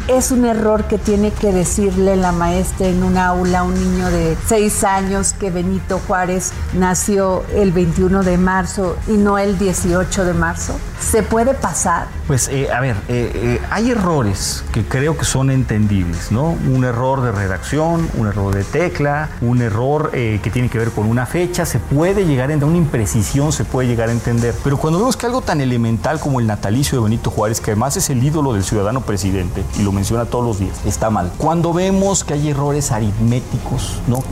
[0.09, 4.11] es un error que tiene que decirle la maestra en un aula a un niño
[4.11, 10.25] de 6 años que Benito Juárez nació el 21 de marzo y no el 18
[10.25, 10.75] de marzo?
[11.01, 12.09] ¿Se puede pasar?
[12.27, 16.57] Pues eh, a ver, eh, eh, hay errores que creo que son entendibles, ¿no?
[16.71, 21.07] Un error de redacción, un error de tecla, un error que tiene que ver con
[21.07, 24.55] una fecha, se puede llegar a una imprecisión, se puede llegar a entender.
[24.65, 27.97] Pero cuando vemos que algo tan elemental como el natalicio de Benito Juárez, que además
[27.97, 31.31] es el ídolo del ciudadano presidente, y lo menciona todos los días, está mal.
[31.39, 34.23] Cuando vemos que hay errores aritméticos, ¿no?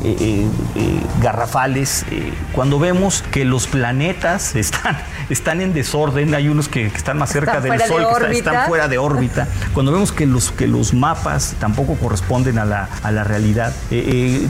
[1.22, 2.04] Garrafales,
[2.52, 4.98] cuando vemos que los planetas están,
[5.30, 8.98] están en desorden, hay unos que, están más cerca del Sol, que están, fuera de
[8.98, 13.72] órbita, cuando vemos que los, que los mapas tampoco corresponden a la, a la realidad,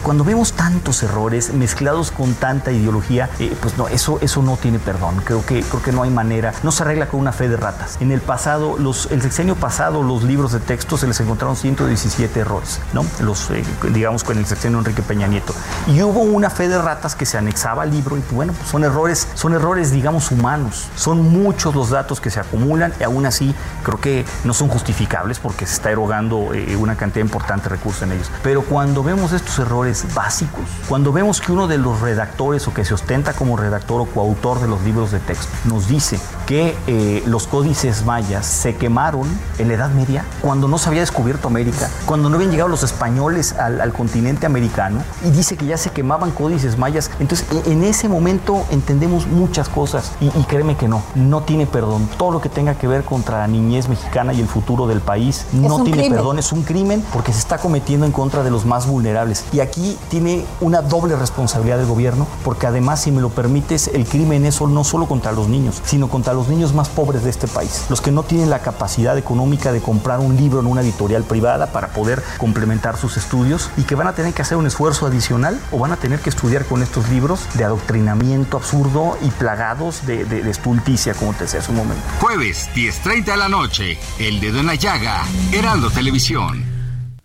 [0.03, 3.29] cuando vemos tantos errores mezclados con tanta ideología,
[3.61, 5.21] pues no, eso, eso no tiene perdón.
[5.25, 7.99] Creo que, creo que no hay manera, no se arregla con una fe de ratas.
[8.01, 12.40] En el pasado, los, el sexenio pasado, los libros de texto se les encontraron 117
[12.40, 13.05] errores, ¿no?
[13.21, 15.55] Los, eh, digamos, con el sexenio Enrique Peña Nieto.
[15.88, 18.85] Y hubo una fe de ratas que se anexaba al libro y bueno, pues son
[18.85, 20.88] errores, son errores, digamos, humanos.
[20.97, 25.39] Son muchos los datos que se acumulan y aún así creo que no son justificables
[25.39, 28.31] porque se está erogando eh, una cantidad importante de recursos en ellos.
[28.43, 32.85] Pero cuando vemos estos errores básicos, cuando vemos que uno de los redactores o que
[32.85, 37.23] se ostenta como redactor o coautor de los libros de texto nos dice que eh,
[37.27, 39.27] los códices mayas se quemaron
[39.59, 42.83] en la Edad Media, cuando no se había descubierto América, cuando no habían llegado los
[42.83, 47.11] españoles al, continente americano, y dice que ya se quemaban códices mayas.
[47.19, 51.67] Entonces, e, en ese momento entendemos muchas cosas, y, y créeme que no, no tiene
[51.67, 51.86] perdón.
[52.18, 55.46] Todo lo que tenga que ver contra la niñez mexicana y el futuro del país
[55.53, 58.87] no tiene perdón, es un crimen porque se está cometiendo en contra de los más
[58.87, 59.44] vulnerables.
[59.53, 64.07] Y aquí tiene una doble responsabilidad del gobierno, porque además, si me lo permites, el
[64.07, 67.46] crimen es no solo contra los niños, sino contra los niños más pobres de este
[67.46, 71.22] país, los que no tienen la capacidad económica de comprar un libro en una editorial
[71.25, 75.07] privada para poder complementar sus estudios y que van a tener que hacer un esfuerzo
[75.07, 80.07] adicional o van a tener que estudiar con estos libros de adoctrinamiento absurdo y plagados
[80.07, 82.03] de, de, de estulticia, como te decía momento.
[82.21, 86.77] Jueves, 10.30 de la noche, El Dedo en la Llaga, Heraldo Televisión.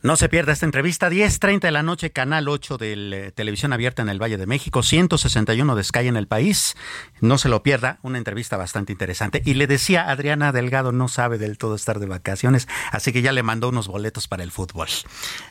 [0.03, 4.01] No se pierda esta entrevista, 10.30 de la noche, Canal 8 de eh, Televisión Abierta
[4.01, 6.75] en el Valle de México, 161 de Sky en el país.
[7.19, 9.43] No se lo pierda, una entrevista bastante interesante.
[9.45, 13.31] Y le decía, Adriana Delgado no sabe del todo estar de vacaciones, así que ya
[13.31, 14.87] le mandó unos boletos para el fútbol.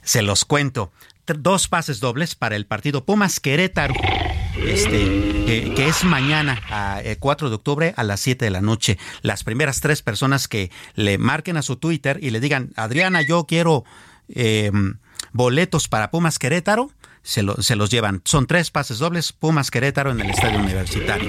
[0.03, 0.91] Se los cuento.
[1.27, 3.95] Dos pases dobles para el partido Pumas Querétaro.
[4.57, 8.99] Este, que, es mañana, a, 4 eh, de octubre a las 7 de la noche.
[9.23, 13.47] Las primeras tres personas que le marquen a su Twitter y le digan, Adriana, yo
[13.47, 13.85] quiero
[14.35, 14.99] Em,
[15.33, 16.91] boletos para Pumas Querétaro,
[17.23, 18.23] se, se, los llevan.
[18.25, 21.29] Son tres pases dobles, Pumas Querétaro en el Estadio Universitario.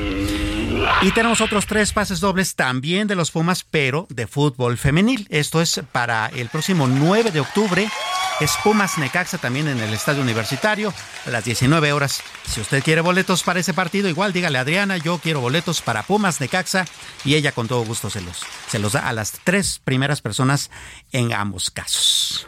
[1.01, 5.27] Y tenemos otros tres pases dobles también de los Pumas, pero de fútbol femenil.
[5.29, 7.89] Esto es para el próximo 9 de octubre.
[8.39, 10.93] Es Pumas Necaxa también en el Estadio Universitario
[11.25, 12.23] a las 19 horas.
[12.47, 16.03] Si usted quiere boletos para ese partido, igual dígale a Adriana, yo quiero boletos para
[16.03, 16.85] Pumas Necaxa
[17.23, 20.71] y ella con todo gusto se los, se los da a las tres primeras personas
[21.11, 22.47] en ambos casos.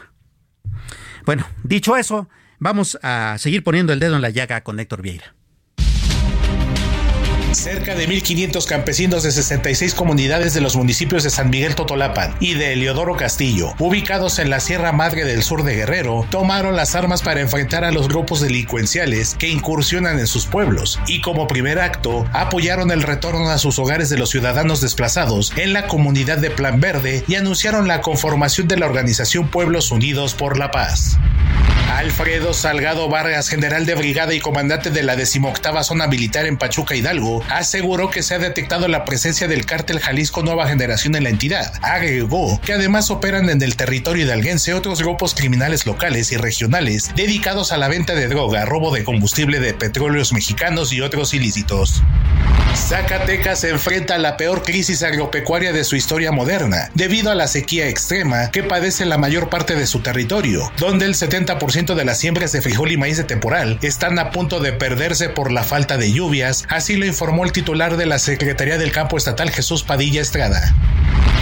[1.24, 5.34] Bueno, dicho eso, vamos a seguir poniendo el dedo en la llaga con Héctor Vieira.
[7.64, 12.52] Cerca de 1.500 campesinos de 66 comunidades de los municipios de San Miguel Totolapan y
[12.52, 17.22] de Eliodoro Castillo, ubicados en la Sierra Madre del sur de Guerrero, tomaron las armas
[17.22, 22.26] para enfrentar a los grupos delincuenciales que incursionan en sus pueblos y como primer acto
[22.34, 26.80] apoyaron el retorno a sus hogares de los ciudadanos desplazados en la comunidad de Plan
[26.80, 31.16] Verde y anunciaron la conformación de la organización Pueblos Unidos por la Paz.
[31.96, 36.96] Alfredo Salgado Vargas, general de brigada y comandante de la decimoctava zona militar en Pachuca
[36.96, 41.30] Hidalgo, aseguró que se ha detectado la presencia del cártel Jalisco Nueva Generación en la
[41.30, 41.72] entidad.
[41.82, 47.70] Agregó que además operan en el territorio hidalguense otros grupos criminales locales y regionales dedicados
[47.70, 52.02] a la venta de droga, robo de combustible de petróleos mexicanos y otros ilícitos.
[52.74, 57.46] Zacatecas se enfrenta a la peor crisis agropecuaria de su historia moderna, debido a la
[57.46, 62.18] sequía extrema que padece la mayor parte de su territorio, donde el 70% de las
[62.18, 65.96] siembras de frijol y maíz de temporal están a punto de perderse por la falta
[65.96, 70.22] de lluvias, así lo informó el titular de la Secretaría del Campo Estatal Jesús Padilla
[70.22, 70.74] Estrada.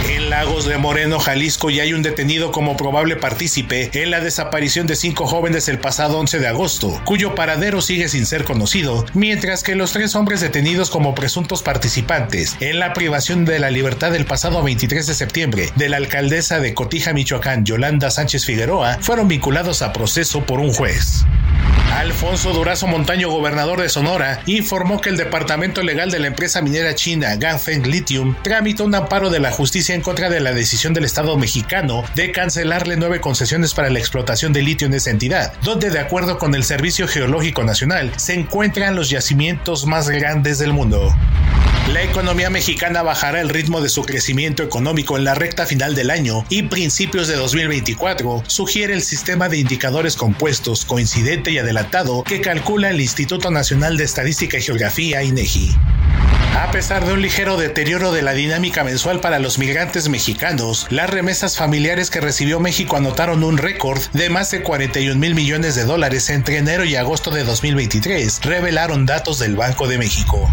[0.09, 4.85] En Lagos de Moreno, Jalisco, ya hay un detenido como probable partícipe en la desaparición
[4.85, 9.63] de cinco jóvenes el pasado 11 de agosto, cuyo paradero sigue sin ser conocido, mientras
[9.63, 14.25] que los tres hombres detenidos como presuntos participantes en la privación de la libertad el
[14.25, 19.81] pasado 23 de septiembre de la alcaldesa de Cotija, Michoacán, Yolanda Sánchez Figueroa, fueron vinculados
[19.81, 21.23] a proceso por un juez.
[21.93, 26.95] Alfonso Durazo Montaño, gobernador de Sonora, informó que el Departamento Legal de la empresa minera
[26.95, 31.05] china Ganfeng Lithium tramitó un amparo de la justicia en contra de la decisión del
[31.05, 35.89] Estado mexicano de cancelarle nueve concesiones para la explotación de litio en esa entidad, donde
[35.89, 41.15] de acuerdo con el Servicio Geológico Nacional se encuentran los yacimientos más grandes del mundo.
[41.91, 46.11] La economía mexicana bajará el ritmo de su crecimiento económico en la recta final del
[46.11, 52.41] año y principios de 2024, sugiere el sistema de indicadores compuestos coincidente y adelantado que
[52.41, 55.75] calcula el Instituto Nacional de Estadística y Geografía INEGI.
[56.55, 61.09] A pesar de un ligero deterioro de la dinámica mensual para los migrantes mexicanos, las
[61.09, 65.83] remesas familiares que recibió México anotaron un récord de más de 41 mil millones de
[65.83, 70.51] dólares entre enero y agosto de 2023, revelaron datos del Banco de México.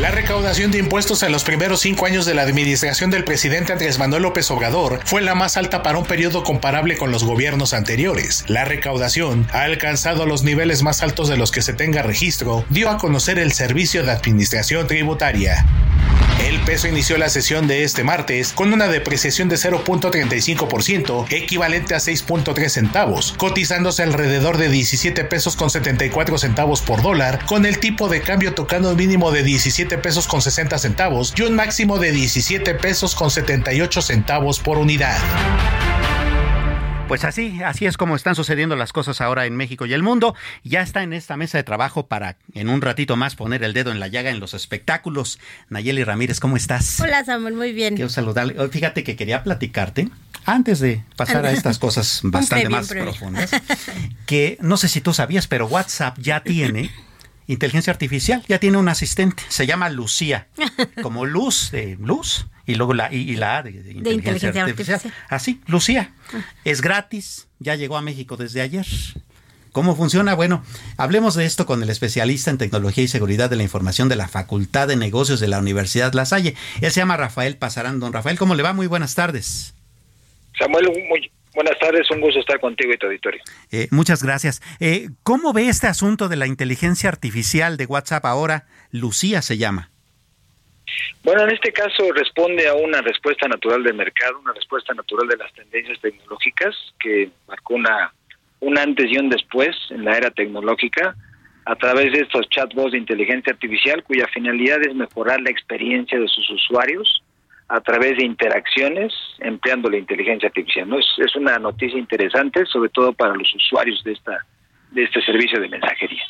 [0.00, 3.98] La recaudación de impuestos en los primeros cinco años de la administración del presidente Andrés
[3.98, 8.44] Manuel López Obrador fue la más alta para un periodo comparable con los gobiernos anteriores.
[8.48, 12.88] La recaudación ha alcanzado los niveles más altos de los que se tenga registro, dio
[12.88, 15.66] a conocer el Servicio de Administración Tributaria.
[16.50, 21.98] El peso inició la sesión de este martes con una depreciación de 0.35%, equivalente a
[21.98, 28.08] 6.3 centavos, cotizándose alrededor de 17 pesos con 74 centavos por dólar, con el tipo
[28.08, 32.10] de cambio tocando un mínimo de 17 pesos con 60 centavos y un máximo de
[32.10, 35.20] 17 pesos con 78 centavos por unidad.
[37.10, 40.36] Pues así, así es como están sucediendo las cosas ahora en México y el mundo.
[40.62, 43.90] Ya está en esta mesa de trabajo para en un ratito más poner el dedo
[43.90, 45.40] en la llaga en los espectáculos.
[45.70, 47.00] Nayeli Ramírez, ¿cómo estás?
[47.00, 47.96] Hola Samuel, muy bien.
[47.96, 48.54] Quiero saludarle.
[48.68, 50.08] Fíjate que quería platicarte
[50.44, 53.50] Antes de pasar a estas cosas bastante más profundas,
[54.26, 56.92] que no sé si tú sabías, pero WhatsApp ya tiene
[57.52, 60.48] inteligencia artificial, ya tiene un asistente, se llama Lucía,
[61.02, 65.00] como luz de luz y luego la y, la A de, inteligencia, artificial.
[65.28, 66.14] Así, Lucía.
[66.64, 68.86] Es gratis, ya llegó a México desde ayer.
[69.72, 70.34] ¿Cómo funciona?
[70.34, 70.64] Bueno,
[70.96, 74.28] hablemos de esto con el especialista en tecnología y seguridad de la información de la
[74.28, 76.56] Facultad de Negocios de la Universidad La Salle.
[76.80, 78.00] Él se llama Rafael Pasarán.
[78.00, 78.72] Don Rafael, ¿cómo le va?
[78.72, 79.74] Muy buenas tardes.
[80.58, 83.42] Samuel, muy buenas tardes, un gusto estar contigo y tu auditorio.
[83.70, 84.60] Eh, muchas gracias.
[84.80, 88.66] Eh, ¿Cómo ve este asunto de la inteligencia artificial de WhatsApp ahora?
[88.90, 89.90] Lucía se llama.
[91.22, 95.36] Bueno, en este caso responde a una respuesta natural del mercado, una respuesta natural de
[95.36, 98.12] las tendencias tecnológicas que marcó una
[98.60, 101.16] un antes y un después en la era tecnológica
[101.64, 106.28] a través de estos chatbots de inteligencia artificial cuya finalidad es mejorar la experiencia de
[106.28, 107.22] sus usuarios
[107.70, 110.88] a través de interacciones empleando la inteligencia artificial.
[110.88, 110.98] ¿no?
[110.98, 114.44] Es, una noticia interesante, sobre todo para los usuarios de esta
[114.90, 116.20] de este servicio de mensajería.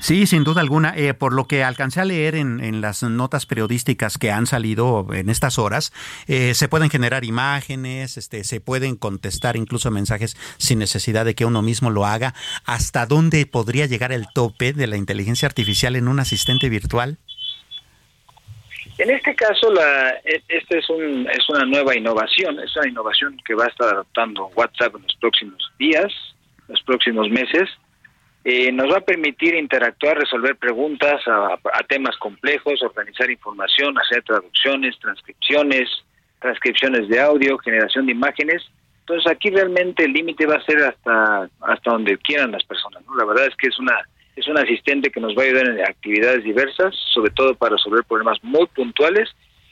[0.00, 0.92] Sí, sin duda alguna.
[0.96, 5.30] Eh, por lo que alcancé a leer en, las notas periodísticas que han salido en
[5.30, 5.92] estas horas,
[6.26, 11.44] eh, se pueden generar imágenes, este, se pueden contestar incluso mensajes sin necesidad de que
[11.44, 12.34] uno mismo lo haga.
[12.64, 17.18] ¿Hasta dónde podría llegar el tope de la inteligencia artificial en un asistente virtual?
[18.98, 23.38] En este caso, la, e, esta es, un, es una nueva innovación, es una innovación
[23.44, 26.12] que va a estar adoptando WhatsApp en los próximos días,
[26.68, 27.68] los próximos meses
[28.44, 34.98] eh, nos va a permitir interactuar, resolver preguntas a, temas complejos, organizar información, hacer traducciones,
[35.00, 35.88] transcripciones,
[36.40, 38.62] transcripciones de audio, generación de imágenes.
[39.00, 43.02] Entonces aquí realmente el límite va a ser hasta hasta donde quieran las personas.
[43.18, 43.98] La verdad es que es una
[44.38, 48.04] es un asistente que nos va a ayudar en actividades diversas, sobre todo para resolver
[48.04, 49.28] problemas muy puntuales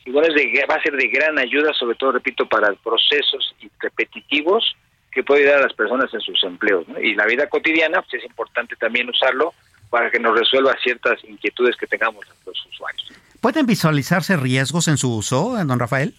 [0.07, 3.55] y bueno, es de, va a ser de gran ayuda, sobre todo, repito, para procesos
[3.81, 4.77] repetitivos
[5.11, 6.87] que puede ayudar a las personas en sus empleos.
[7.03, 9.53] Y la vida cotidiana, pues es importante también usarlo
[9.91, 13.12] para que nos resuelva ciertas inquietudes que tengamos los usuarios.
[13.41, 16.14] ¿Pueden visualizarse riesgos en su uso, don Rafael?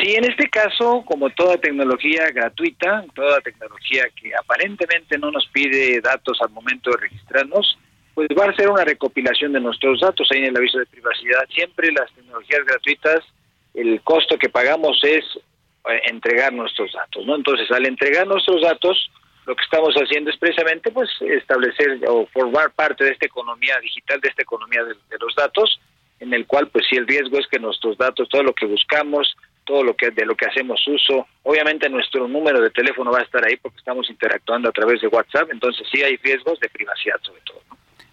[0.00, 6.00] Sí, en este caso, como toda tecnología gratuita, toda tecnología que aparentemente no nos pide
[6.00, 7.76] datos al momento de registrarnos,
[8.14, 11.48] pues va a ser una recopilación de nuestros datos ahí en el aviso de privacidad.
[11.52, 13.24] Siempre las tecnologías gratuitas,
[13.74, 15.24] el costo que pagamos es
[15.88, 17.34] eh, entregar nuestros datos, ¿no?
[17.34, 19.10] Entonces, al entregar nuestros datos,
[19.46, 24.20] lo que estamos haciendo es precisamente pues establecer o formar parte de esta economía digital,
[24.20, 25.80] de esta economía de, los datos,
[26.20, 29.34] en el cual pues si el riesgo es que nuestros datos, todo lo que buscamos,
[29.68, 33.22] todo lo que de lo que hacemos uso, obviamente nuestro número de teléfono va a
[33.22, 37.20] estar ahí porque estamos interactuando a través de WhatsApp, entonces sí hay riesgos de privacidad
[37.20, 37.60] sobre todo.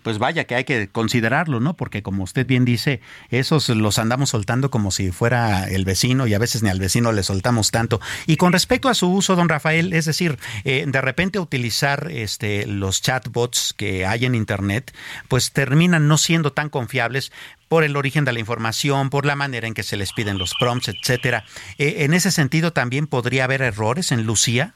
[0.05, 1.75] Pues vaya que hay que considerarlo, ¿no?
[1.75, 3.01] Porque como usted bien dice,
[3.31, 7.11] esos los andamos soltando como si fuera el vecino y a veces ni al vecino
[7.11, 7.99] le soltamos tanto.
[8.27, 12.67] Y con respecto a su uso, don Rafael, es decir, eh, de repente utilizar este,
[12.67, 14.95] los chatbots que hay en Internet,
[15.27, 17.31] pues terminan no siendo tan confiables
[17.67, 20.53] por el origen de la información, por la manera en que se les piden los
[20.59, 21.45] prompts, etcétera.
[21.79, 24.75] Eh, en ese sentido, también podría haber errores en Lucía.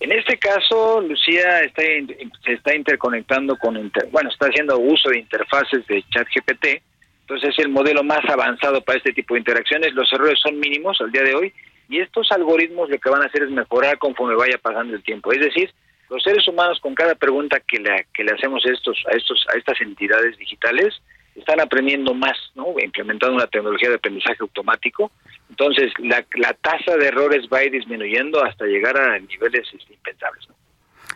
[0.00, 1.82] En este caso, Lucía está,
[2.44, 3.74] se está interconectando con,
[4.10, 6.82] bueno, está haciendo uso de interfaces de ChatGPT,
[7.22, 9.94] entonces es el modelo más avanzado para este tipo de interacciones.
[9.94, 11.52] Los errores son mínimos al día de hoy
[11.88, 15.32] y estos algoritmos lo que van a hacer es mejorar conforme vaya pasando el tiempo.
[15.32, 15.72] Es decir,
[16.08, 19.58] los seres humanos con cada pregunta que le, que le hacemos estos, a estos, a
[19.58, 20.94] estas entidades digitales,
[21.36, 22.66] están aprendiendo más, ¿no?
[22.82, 25.10] Implementando una tecnología de aprendizaje automático.
[25.50, 29.94] Entonces, la, la tasa de errores va a ir disminuyendo hasta llegar a niveles este,
[29.94, 30.48] impensables,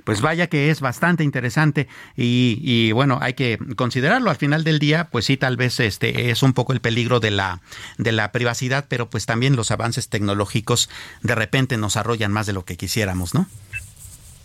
[0.05, 4.79] Pues vaya que es bastante interesante y, y, bueno, hay que considerarlo al final del
[4.79, 7.61] día, pues sí, tal vez este es un poco el peligro de la,
[7.99, 10.91] de la privacidad, pero pues también los avances tecnológicos
[11.23, 13.47] de repente nos arrollan más de lo que quisiéramos, ¿no?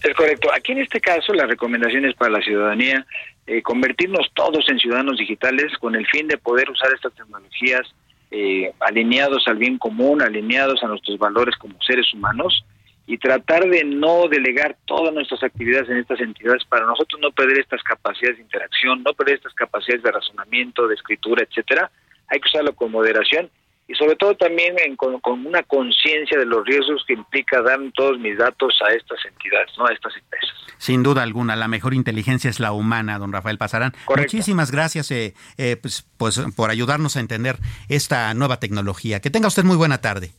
[0.03, 0.49] Es correcto.
[0.55, 3.05] Aquí en este caso la recomendación es para la ciudadanía
[3.47, 7.83] eh, convertirnos todos en ciudadanos digitales con el fin de poder usar estas tecnologías
[8.31, 12.65] eh, alineados al bien común, alineados a nuestros valores como seres humanos
[13.07, 17.59] y tratar de no delegar todas nuestras actividades en estas entidades para nosotros no perder
[17.59, 21.91] estas capacidades de interacción, no perder estas capacidades de razonamiento, de escritura, etcétera.
[22.27, 23.49] Hay que usarlo con moderación
[23.87, 28.37] y sobre todo también con, una conciencia de los riesgos que implica dar todos mis
[28.37, 30.49] datos a estas entidades, no a estas empresas.
[30.77, 33.93] Sin duda alguna, la mejor inteligencia es la humana, don Rafael Pasarán.
[34.15, 37.57] Muchísimas gracias eh, eh, pues, pues, por ayudarnos a entender
[37.89, 39.19] esta nueva tecnología.
[39.19, 40.31] Que tenga usted muy buena tarde.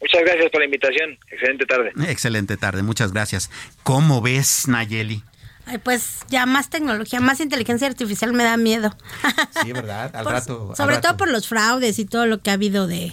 [0.00, 1.18] Muchas gracias por la invitación.
[1.30, 1.92] Excelente tarde.
[2.08, 3.50] Excelente tarde, muchas gracias.
[3.84, 5.22] ¿Cómo ves, Nayeli?
[5.82, 8.94] Pues ya más tecnología, más inteligencia artificial me da miedo.
[9.62, 10.10] Sí, ¿verdad?
[10.16, 10.74] Al rato.
[10.76, 13.12] Sobre todo por los fraudes y todo lo que ha habido de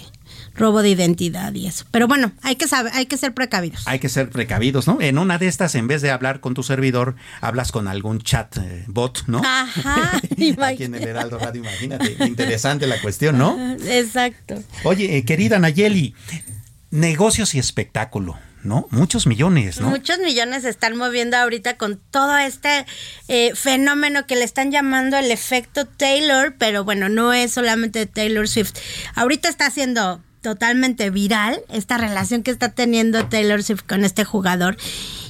[0.54, 1.84] robo de identidad y eso.
[1.90, 3.86] Pero bueno, hay que saber, hay que ser precavidos.
[3.86, 4.98] Hay que ser precavidos, ¿no?
[5.00, 8.56] En una de estas, en vez de hablar con tu servidor, hablas con algún chat
[8.58, 9.40] eh, bot, ¿no?
[9.44, 10.20] Ajá.
[10.62, 12.16] Aquí en el Heraldo Radio, imagínate.
[12.26, 13.56] Interesante la cuestión, ¿no?
[13.86, 14.62] Exacto.
[14.84, 16.14] Oye, eh, querida Nayeli,
[16.90, 18.38] negocios y espectáculo.
[18.62, 18.86] ¿No?
[18.90, 19.88] Muchos millones, ¿no?
[19.90, 22.84] Muchos millones se están moviendo ahorita con todo este
[23.28, 28.48] eh, fenómeno que le están llamando el efecto Taylor, pero bueno, no es solamente Taylor
[28.48, 28.72] Swift.
[29.14, 34.76] Ahorita está haciendo totalmente viral esta relación que está teniendo Taylor Swift con este jugador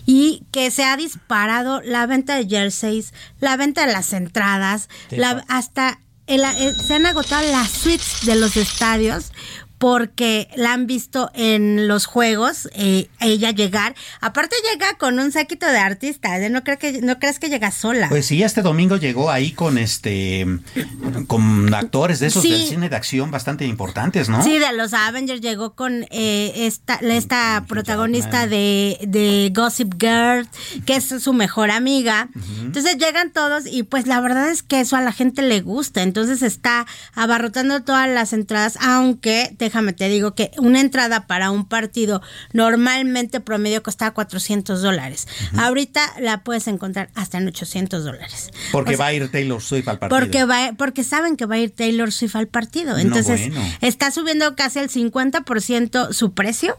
[0.07, 5.45] y que se ha disparado la venta de jerseys, la venta de las entradas, la,
[5.49, 9.33] hasta el- el- se han agotado las suites de los estadios
[9.81, 13.95] porque la han visto en los juegos, eh, ella llegar.
[14.21, 16.51] Aparte llega con un séquito de artistas, ¿eh?
[16.51, 18.11] no, creo que, no crees que llega sola.
[18.11, 20.47] Pues sí, este domingo llegó ahí con este
[21.27, 22.51] con actores de esos Sí.
[22.51, 24.45] del cine de acción bastante importantes, ¿no?
[24.45, 30.47] Sí, de los Avengers llegó con eh, esta, esta protagonista de, de Gossip Girl,
[30.85, 32.29] que es su mejor amiga.
[32.61, 36.03] Entonces llegan todos y pues la verdad es que eso a la gente le gusta.
[36.03, 41.65] Entonces está abarrotando todas las entradas, aunque déjame te digo que una entrada para un
[41.67, 42.21] partido
[42.53, 45.29] normalmente promedio costaba 400 dólares.
[45.57, 48.51] Ahorita la puedes encontrar hasta en 800 dólares.
[48.73, 50.19] Porque O sea, va a ir Taylor Swift al partido.
[50.21, 52.95] porque va, porque saben que va a ir Taylor Swift al partido.
[52.95, 53.63] No, Entonces, bueno.
[53.81, 56.77] está subiendo casi el 50% su precio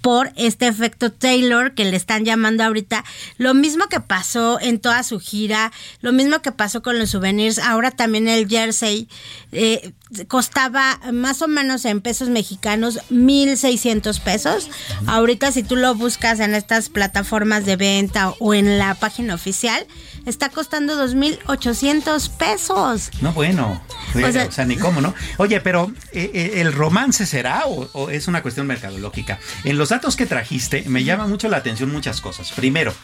[0.00, 3.04] por este efecto Taylor que le están llamando ahorita.
[3.38, 5.72] Lo mismo que pasó en toda su gira,
[6.02, 9.08] lo mismo que pasó con los souvenirs, ahora también el jersey
[9.52, 9.92] eh,
[10.28, 14.70] costaba más o menos en pesos mexicanos 1.600 pesos.
[15.06, 19.86] Ahorita si tú lo buscas en estas plataformas de venta o en la página oficial,
[20.26, 23.10] está costando 2.800 pesos.
[23.20, 23.82] No, bueno.
[24.14, 25.14] O O sea- ni cómo, ¿no?
[25.38, 29.38] Oye, pero eh, eh, ¿el romance será o, o es una cuestión mercadológica?
[29.64, 32.52] En los datos que trajiste me llama mucho la atención muchas cosas.
[32.52, 32.94] Primero,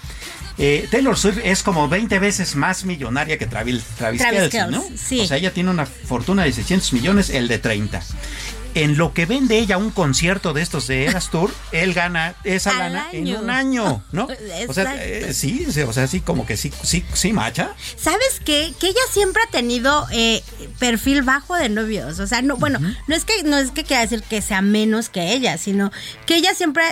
[0.59, 4.84] eh, Taylor Swift es como 20 veces más millonaria que Travis, Travis, Travis ¿no?
[4.96, 5.20] sí.
[5.20, 8.03] O sea, ella tiene una fortuna de 600 millones, el de 30.
[8.74, 12.70] En lo que vende ella un concierto de estos de Eras Tour, él gana esa
[12.70, 14.28] Al lana en un año, ¿no?
[14.68, 17.74] O sea, eh, sí, sí, o sea, sí, como que sí, sí, sí, macha.
[17.97, 18.72] ¿Sabes qué?
[18.78, 20.43] Que ella siempre ha tenido eh,
[20.78, 22.20] perfil bajo de novios.
[22.20, 22.78] O sea, no, bueno,
[23.09, 25.91] no es que no es que quiera decir que sea menos que ella, sino
[26.26, 26.84] que ella siempre,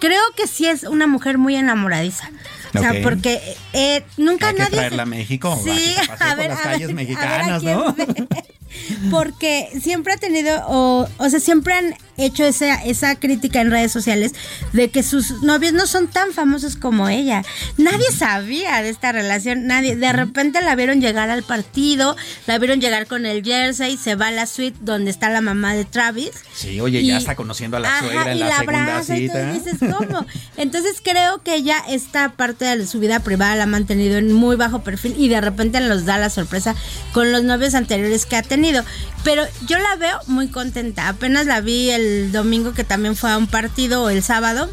[0.00, 2.30] creo que sí es una mujer muy enamoradiza.
[2.74, 3.40] O sea, porque
[3.72, 4.76] eh, nunca Hay que nadie.
[4.76, 6.94] traerla a México, Sí, a se a por ver, las a calles ver, a ver
[6.94, 7.94] mexicanas, ¿no?
[9.10, 13.92] Porque siempre ha tenido, o, o sea, siempre han hecho esa, esa crítica en redes
[13.92, 14.32] sociales
[14.72, 17.44] de que sus novios no son tan famosos como ella.
[17.78, 19.96] Nadie sabía de esta relación, nadie.
[19.96, 22.16] De repente la vieron llegar al partido,
[22.46, 25.74] la vieron llegar con el jersey, se va a la suite donde está la mamá
[25.74, 26.32] de Travis.
[26.54, 28.82] Sí, oye, Y- ya está conociendo a la Ajá, suegra en y la, la segunda
[28.82, 29.50] abraza y cita.
[29.50, 30.26] y dices, ¿cómo?
[30.58, 34.56] Entonces creo que ella esta parte de su vida privada la ha mantenido en muy
[34.56, 36.74] bajo perfil y de repente nos da la sorpresa
[37.12, 38.84] con los novios anteriores que ha tenido.
[39.24, 41.08] Pero yo la veo muy contenta.
[41.08, 44.68] Apenas la vi el domingo que también fue a un partido o el sábado,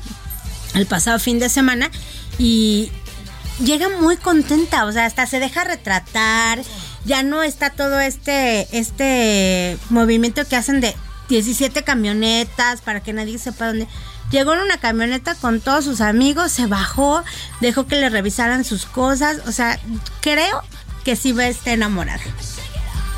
[0.74, 1.90] el pasado fin de semana,
[2.38, 2.92] y
[3.64, 6.62] llega muy contenta, o sea, hasta se deja retratar,
[7.06, 10.96] ya no está todo este, este movimiento que hacen de
[11.30, 13.88] 17 camionetas para que nadie sepa dónde.
[14.32, 17.24] Llegó en una camioneta con todos sus amigos, se bajó,
[17.62, 19.80] dejó que le revisaran sus cosas, o sea,
[20.22, 20.64] creo
[21.04, 22.22] que sí va a estar enamorada.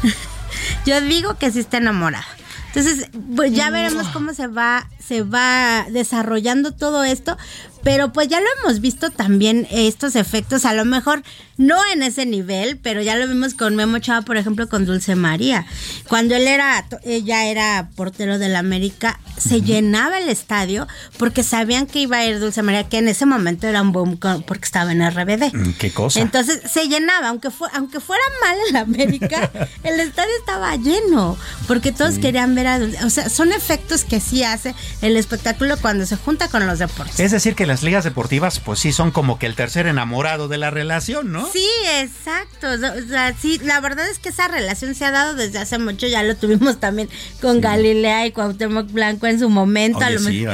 [0.86, 2.26] Yo digo que sí está enamorada.
[2.68, 7.36] Entonces, pues ya veremos cómo se va, se va desarrollando todo esto.
[7.84, 11.24] Pero pues ya lo hemos visto también estos efectos, a lo mejor
[11.58, 15.16] no en ese nivel, pero ya lo vimos con Memo Chava, por ejemplo, con Dulce
[15.16, 15.66] María.
[16.08, 20.88] Cuando él era, ella era portero del América, se llenaba el estadio
[21.18, 24.18] porque sabían que iba a ir Dulce María, que en ese momento era un boom
[24.18, 25.52] con- porque estaba en RBD.
[25.54, 26.20] Mm, ¿Qué cosa?
[26.20, 29.52] Entonces se llenaba, aunque, fue, aunque fuera mal en la América,
[29.84, 31.38] el estadio estaba lleno,
[31.68, 33.04] porque todos querían ver a Dulce.
[33.06, 37.20] O sea, son efectos que sí hace el espectáculo cuando se junta con los deportes.
[37.20, 40.58] es decir, que las ligas deportivas, pues sí, son como que el tercer enamorado de
[40.58, 41.47] la relación, ¿no?
[41.52, 41.68] Sí,
[42.00, 42.68] exacto.
[42.72, 46.08] O sea, sí, la verdad es que esa relación se ha dado desde hace mucho.
[46.08, 47.10] Ya lo tuvimos también
[47.42, 50.00] con Galilea y Cuauhtémoc Blanco en su momento.
[50.00, 50.48] Oye,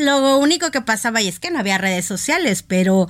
[0.00, 3.08] lo, lo único que pasaba y es que no había redes sociales, pero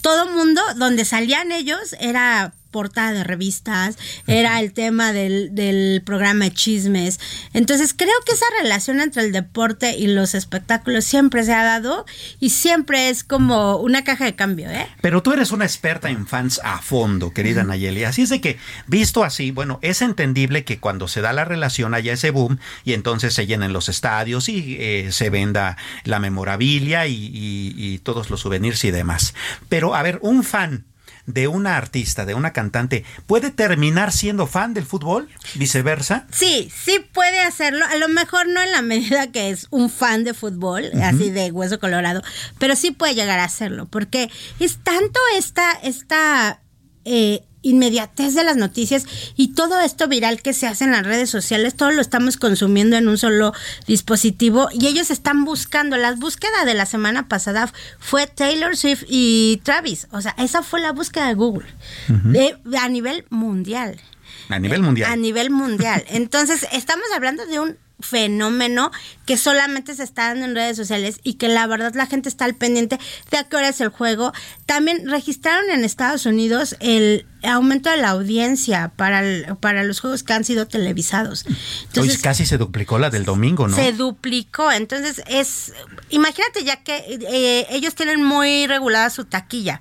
[0.00, 3.96] todo mundo donde salían ellos era portada de revistas,
[4.26, 7.20] era el tema del, del programa de chismes.
[7.52, 12.04] Entonces creo que esa relación entre el deporte y los espectáculos siempre se ha dado
[12.40, 14.88] y siempre es como una caja de cambio, ¿eh?
[15.00, 18.04] Pero tú eres una experta en fans a fondo, querida Nayeli.
[18.04, 21.94] Así es de que, visto así, bueno, es entendible que cuando se da la relación
[21.94, 27.06] haya ese boom y entonces se llenen los estadios y eh, se venda la memorabilia
[27.06, 29.34] y, y- y todos los souvenirs y demás.
[29.68, 30.84] Pero, a ver, un fan
[31.26, 35.28] de una artista, de una cantante, ¿puede terminar siendo fan del fútbol?
[35.54, 36.26] ¿Viceversa?
[36.32, 37.84] Sí, sí puede hacerlo.
[37.86, 41.50] A lo mejor no en la medida que es un fan de fútbol, así de
[41.50, 42.22] hueso colorado,
[42.58, 46.60] pero sí puede llegar a hacerlo, porque es tanto esta, esta
[47.04, 49.04] eh, inmediatez de las noticias
[49.36, 52.96] y todo esto viral que se hace en las redes sociales, todo lo estamos consumiendo
[52.96, 53.52] en un solo
[53.86, 55.96] dispositivo y ellos están buscando.
[55.96, 60.08] La búsqueda de la semana pasada fue Taylor Swift y Travis.
[60.10, 61.66] O sea, esa fue la búsqueda de Google
[62.08, 64.00] de- a nivel mundial
[64.48, 65.10] A nivel mundial.
[65.12, 66.04] a nivel mundial.
[66.08, 68.90] Entonces, estamos hablando de un fenómeno
[69.26, 72.44] que solamente se está dando en redes sociales y que la verdad la gente está
[72.44, 72.98] al pendiente
[73.30, 74.32] de a qué hora es el juego.
[74.66, 80.22] También registraron en Estados Unidos el aumento de la audiencia para, el- para los juegos
[80.22, 81.44] que han sido televisados.
[81.98, 83.76] Hoy casi se duplicó la del domingo, ¿no?
[83.76, 85.72] Se duplicó, entonces es,
[86.10, 86.96] imagínate ya que
[87.30, 89.80] eh, ellos tienen muy regulada su taquilla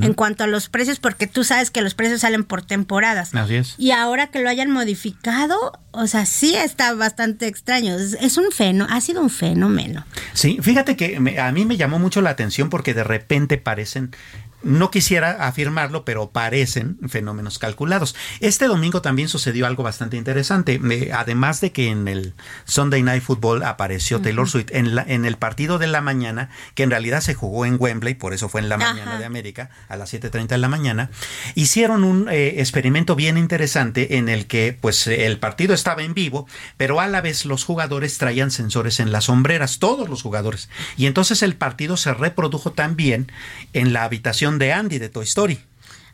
[0.00, 3.34] en cuanto a los precios, porque tú sabes que los precios salen por temporadas.
[3.34, 3.74] Así es.
[3.78, 7.94] Y ahora que lo hayan modificado, o sea, sí está bastante extraño.
[7.96, 10.04] Es, es un fenómeno, ha sido un fenómeno.
[10.34, 14.14] Sí, fíjate que me- a mí me llamó mucho la atención porque de repente parecen,
[14.62, 18.14] no quisiera afirmarlo, pero parecen fenómenos calculados.
[18.40, 20.78] Este domingo también sucedió algo bastante interesante.
[20.78, 22.34] Me- además de que en el
[22.64, 26.82] Sunday Night Football apareció Taylor Swift en, la- en el partido de la mañana, que
[26.82, 29.96] en realidad se jugó en Wembley, por eso fue en la mañana de América, a
[29.96, 31.10] las 7.30 de la mañana,
[31.54, 36.14] hicieron un eh, experimento bien interesante en el que pues eh, el partido estaba en
[36.14, 36.46] vivo,
[36.76, 40.68] pero a la vez los jugadores traían sensores en las sombreras, todos los jugadores.
[40.96, 43.30] Y entonces el partido se reprodujo también
[43.72, 45.58] en la habitación de Andy de Toy Story.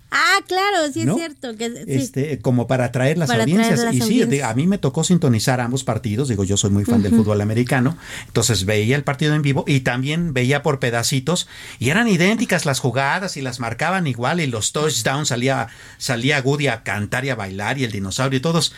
[0.09, 1.13] Ah, claro, sí ¿No?
[1.15, 1.57] es cierto.
[1.57, 1.83] Que, sí.
[1.89, 3.81] Este, como para atraer las Para audiencias.
[3.81, 4.49] las y sí, audiencias.
[4.49, 6.29] a mí me tocó sintonizar ambos partidos.
[6.29, 7.99] Digo, yo soy muy fan del fútbol americano.
[8.29, 11.49] Entonces veía el partido en vivo y también veía por pedacitos.
[11.81, 14.41] Y eran idénticas las jugadas y las marcaban igual.
[14.41, 15.67] Y los touchdowns salía,
[15.99, 18.73] salía Goody a cantar y a bailar y el dinosaurio y todos.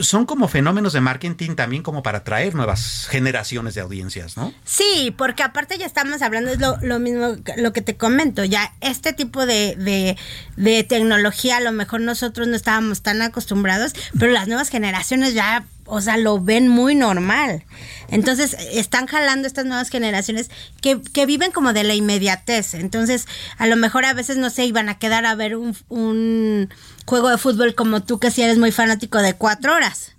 [0.00, 4.52] Son como fenómenos de marketing también como para atraer nuevas generaciones de audiencias, ¿no?
[4.64, 9.12] Sí, porque aparte ya estamos hablando, es lo, mismo lo que te comento, ya este
[9.12, 10.16] tipo de,
[10.56, 15.64] de tecnología a lo mejor nosotros no estábamos tan acostumbrados, pero las nuevas generaciones ya,
[15.88, 17.64] o sea, lo ven muy normal.
[18.08, 22.74] Entonces, están jalando estas nuevas generaciones que, que viven como de la inmediatez.
[22.74, 23.26] Entonces,
[23.56, 26.68] a lo mejor a veces no se iban a quedar a ver un, un
[27.04, 30.12] juego de fútbol como tú, que si eres muy fanático de cuatro horas.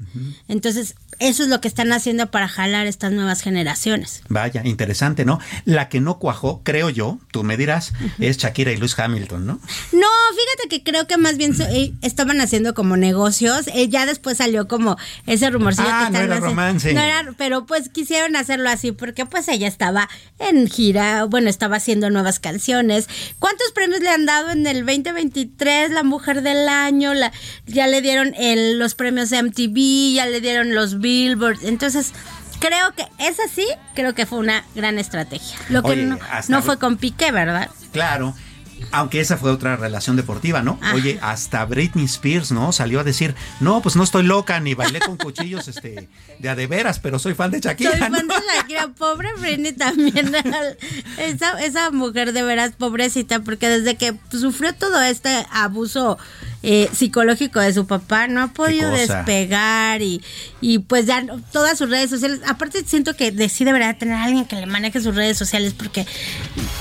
[0.48, 4.22] Entonces, eso es lo que están haciendo para jalar estas nuevas generaciones.
[4.30, 5.40] Vaya, interesante, ¿no?
[5.66, 9.54] La que no cuajó, creo yo, tú me dirás, es Shakira y Lewis Hamilton, ¿no?
[9.92, 13.68] No, fíjate que creo que más bien so- eh, estaban haciendo como negocios.
[13.74, 16.94] Eh, ya después salió como ese rumorcillo Ah, que no era romance.
[16.94, 20.10] No era, pero pues quisieron hacerlo así porque pues ella estaba
[20.40, 23.08] en gira, bueno, estaba haciendo nuevas canciones.
[23.40, 25.92] ¿Cuántos premios le han dado en el 2023?
[25.92, 27.32] La Mujer del Año, la,
[27.68, 31.60] ya le dieron el- los premios MTV, ya le dieron los Billboard.
[31.64, 32.14] Entonces,
[32.60, 35.58] creo que esa sí, creo que fue una gran estrategia.
[35.70, 36.18] Lo que Oye,
[36.50, 37.70] no, fue con Piqué, ¿verdad?
[37.92, 38.36] Claro.
[38.92, 40.80] Aunque esa fue otra relación deportiva, ¿no?
[40.82, 40.94] Ah.
[40.96, 42.72] Oye, hasta Britney Spears, ¿no?
[42.72, 46.08] Salió a decir, no, pues no estoy loca, ni bailé con cuchillos este,
[46.40, 47.92] de a de veras, pero soy fan de Shakira.
[47.92, 48.18] Soy ¿no?
[48.18, 50.34] fan de Shakira, pobre Britney también.
[51.18, 56.18] esa, esa mujer de veras pobrecita, porque desde que sufrió todo este abuso
[56.64, 60.22] eh, psicológico de su papá, no ha podido despegar y,
[60.62, 62.42] y pues ya todas sus redes sociales.
[62.48, 65.74] Aparte siento que de- sí debería tener a alguien que le maneje sus redes sociales
[65.78, 66.06] porque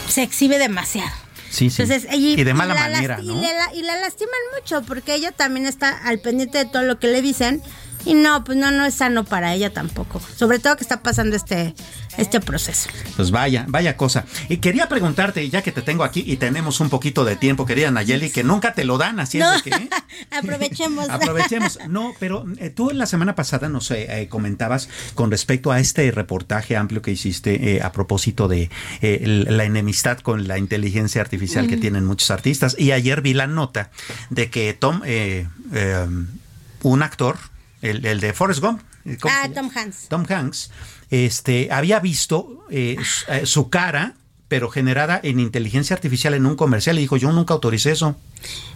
[0.08, 1.10] se exhibe demasiado.
[1.50, 1.82] Sí, sí.
[1.82, 3.22] Entonces, y de mala la manera, ¿no?
[3.22, 6.82] Y, le la, y la lastiman mucho porque ella también está al pendiente de todo
[6.82, 7.62] lo que le dicen.
[8.04, 10.20] Y no, pues no, no es sano para ella tampoco.
[10.36, 11.74] Sobre todo que está pasando este,
[12.16, 12.88] este proceso.
[13.16, 14.24] Pues vaya, vaya cosa.
[14.48, 17.90] Y quería preguntarte, ya que te tengo aquí y tenemos un poquito de tiempo, querida
[17.90, 19.88] Nayeli, que nunca te lo dan, así No, es de que...
[20.36, 21.08] aprovechemos.
[21.10, 21.78] Aprovechemos.
[21.88, 26.10] No, pero eh, tú la semana pasada nos eh, eh, comentabas con respecto a este
[26.10, 28.70] reportaje amplio que hiciste eh, a propósito de
[29.00, 32.76] eh, la enemistad con la inteligencia artificial que tienen muchos artistas.
[32.78, 33.90] Y ayer vi la nota
[34.30, 36.06] de que Tom, eh, eh,
[36.82, 37.36] un actor,
[37.82, 39.50] el, el de Forrest Gump, eh, ¿cómo se Ah?
[39.54, 40.08] Tom Hanks.
[40.08, 40.70] Tom Hanks,
[41.10, 44.14] este, había visto eh, su, eh, su cara
[44.48, 46.98] pero generada en inteligencia artificial en un comercial.
[46.98, 48.16] Y dijo, yo nunca autoricé eso.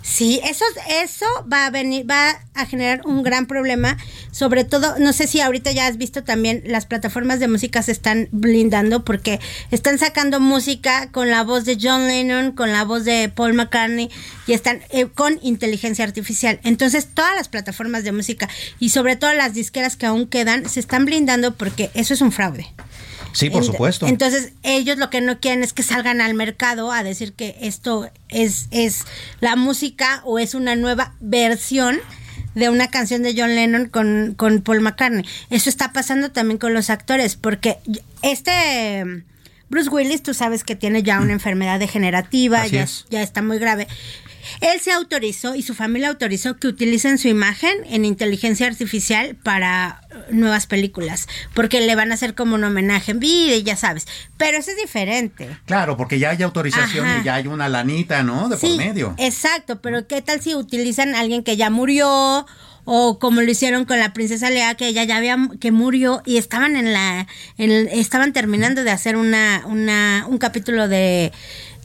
[0.02, 0.64] Sí, eso,
[1.02, 3.96] eso va a venir, va a generar un gran problema.
[4.32, 7.92] Sobre todo, no sé si ahorita ya has visto también las plataformas de música se
[7.92, 13.04] están blindando porque están sacando música con la voz de John Lennon, con la voz
[13.04, 14.10] de Paul McCartney
[14.46, 16.60] y están eh, con inteligencia artificial.
[16.64, 18.48] Entonces, todas las plataformas de música
[18.80, 22.32] y sobre todo las disqueras que aún quedan se están blindando porque eso es un
[22.32, 22.66] fraude.
[23.32, 24.06] Sí, por supuesto.
[24.06, 28.10] Entonces, ellos lo que no quieren es que salgan al mercado a decir que esto
[28.28, 29.04] es, es
[29.40, 31.98] la música o es una nueva versión
[32.54, 35.24] de una canción de John Lennon con, con Paul McCartney.
[35.50, 37.78] Eso está pasando también con los actores, porque
[38.22, 39.24] este
[39.72, 43.88] Bruce Willis, tú sabes que tiene ya una enfermedad degenerativa, ya, ya está muy grave.
[44.60, 50.02] Él se autorizó y su familia autorizó que utilicen su imagen en inteligencia artificial para
[50.30, 54.06] nuevas películas, porque le van a hacer como un homenaje en vida y ya sabes.
[54.36, 55.48] Pero eso es diferente.
[55.66, 58.48] Claro, porque ya hay autorización y ya hay una lanita, ¿no?
[58.48, 59.14] De por medio.
[59.18, 62.46] Exacto, pero ¿qué tal si utilizan a alguien que ya murió?
[62.84, 66.36] o como lo hicieron con la princesa Lea que ella ya había que murió y
[66.36, 71.32] estaban en la estaban terminando de hacer una una un capítulo de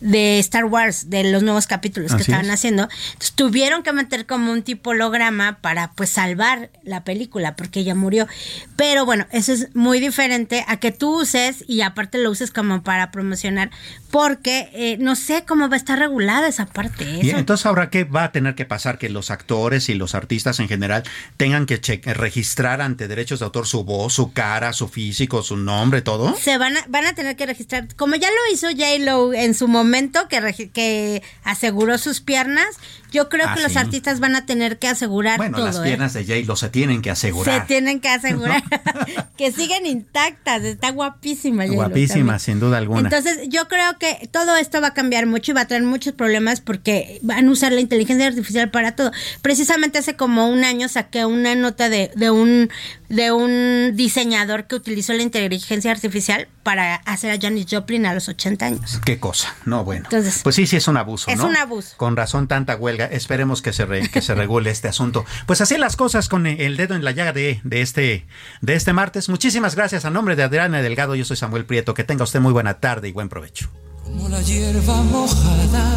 [0.02, 2.84] de Star Wars, de los nuevos capítulos que estaban haciendo.
[2.84, 7.96] Entonces tuvieron que meter como un tipo holograma para pues salvar la película porque ella
[7.96, 8.28] murió.
[8.76, 12.84] Pero bueno, eso es muy diferente a que tú uses y aparte lo uses como
[12.84, 13.72] para promocionar
[14.12, 17.20] porque eh, no sé cómo va a estar regulada esa parte.
[17.22, 20.60] Y entonces ahora qué va a tener que pasar que los actores y los artistas
[20.60, 21.04] en general
[21.38, 21.78] tengan que
[22.14, 26.36] registrar ante derechos de autor su voz, su cara, su físico, su nombre, todo.
[26.38, 29.54] Se van a, van a tener que registrar, como ya lo hizo J Lo en
[29.54, 32.68] su momento momento que, que aseguró sus piernas,
[33.12, 35.84] yo creo que ah, los artistas van a tener que asegurar bueno, las ¿eh?
[35.84, 37.62] piernas de J lo se tienen que asegurar.
[37.62, 38.64] Se tienen que asegurar
[39.38, 40.64] que siguen intactas.
[40.64, 41.66] Está guapísima.
[41.66, 43.02] Guapísima, sin duda alguna.
[43.02, 46.14] Entonces, yo creo que todo esto va a cambiar mucho y va a traer muchos
[46.14, 49.12] problemas porque van a usar la inteligencia artificial para todo.
[49.42, 52.70] Precisamente hace como un año saqué una nota de, de un
[53.10, 58.28] de un diseñador que utilizó la inteligencia artificial para hacer a Janis Joplin a los
[58.28, 59.00] 80 años.
[59.06, 59.56] Qué cosa.
[59.66, 60.04] No, bueno.
[60.06, 61.96] Entonces, pues sí, sí es un abuso, Es un abuso.
[61.96, 65.26] Con razón tanta huelga Esperemos que se, que se regule este asunto.
[65.46, 68.26] Pues así las cosas con el dedo en la llaga de, de, este,
[68.62, 69.30] de este martes.
[69.30, 71.16] Muchísimas gracias a nombre de Adriana Delgado.
[71.16, 71.94] Yo soy Samuel Prieto.
[71.94, 73.70] Que tenga usted muy buena tarde y buen provecho.
[74.04, 75.96] Como la hierba mojada,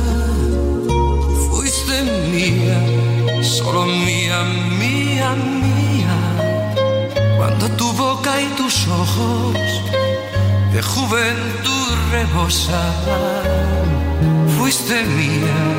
[1.51, 2.80] fuiste mía,
[3.42, 4.42] solo mía,
[4.78, 6.16] mía, mía.
[7.36, 9.55] Cuando tu boca y tus ojos
[10.72, 12.90] de juventud rebosaban
[14.59, 15.78] fuiste mía,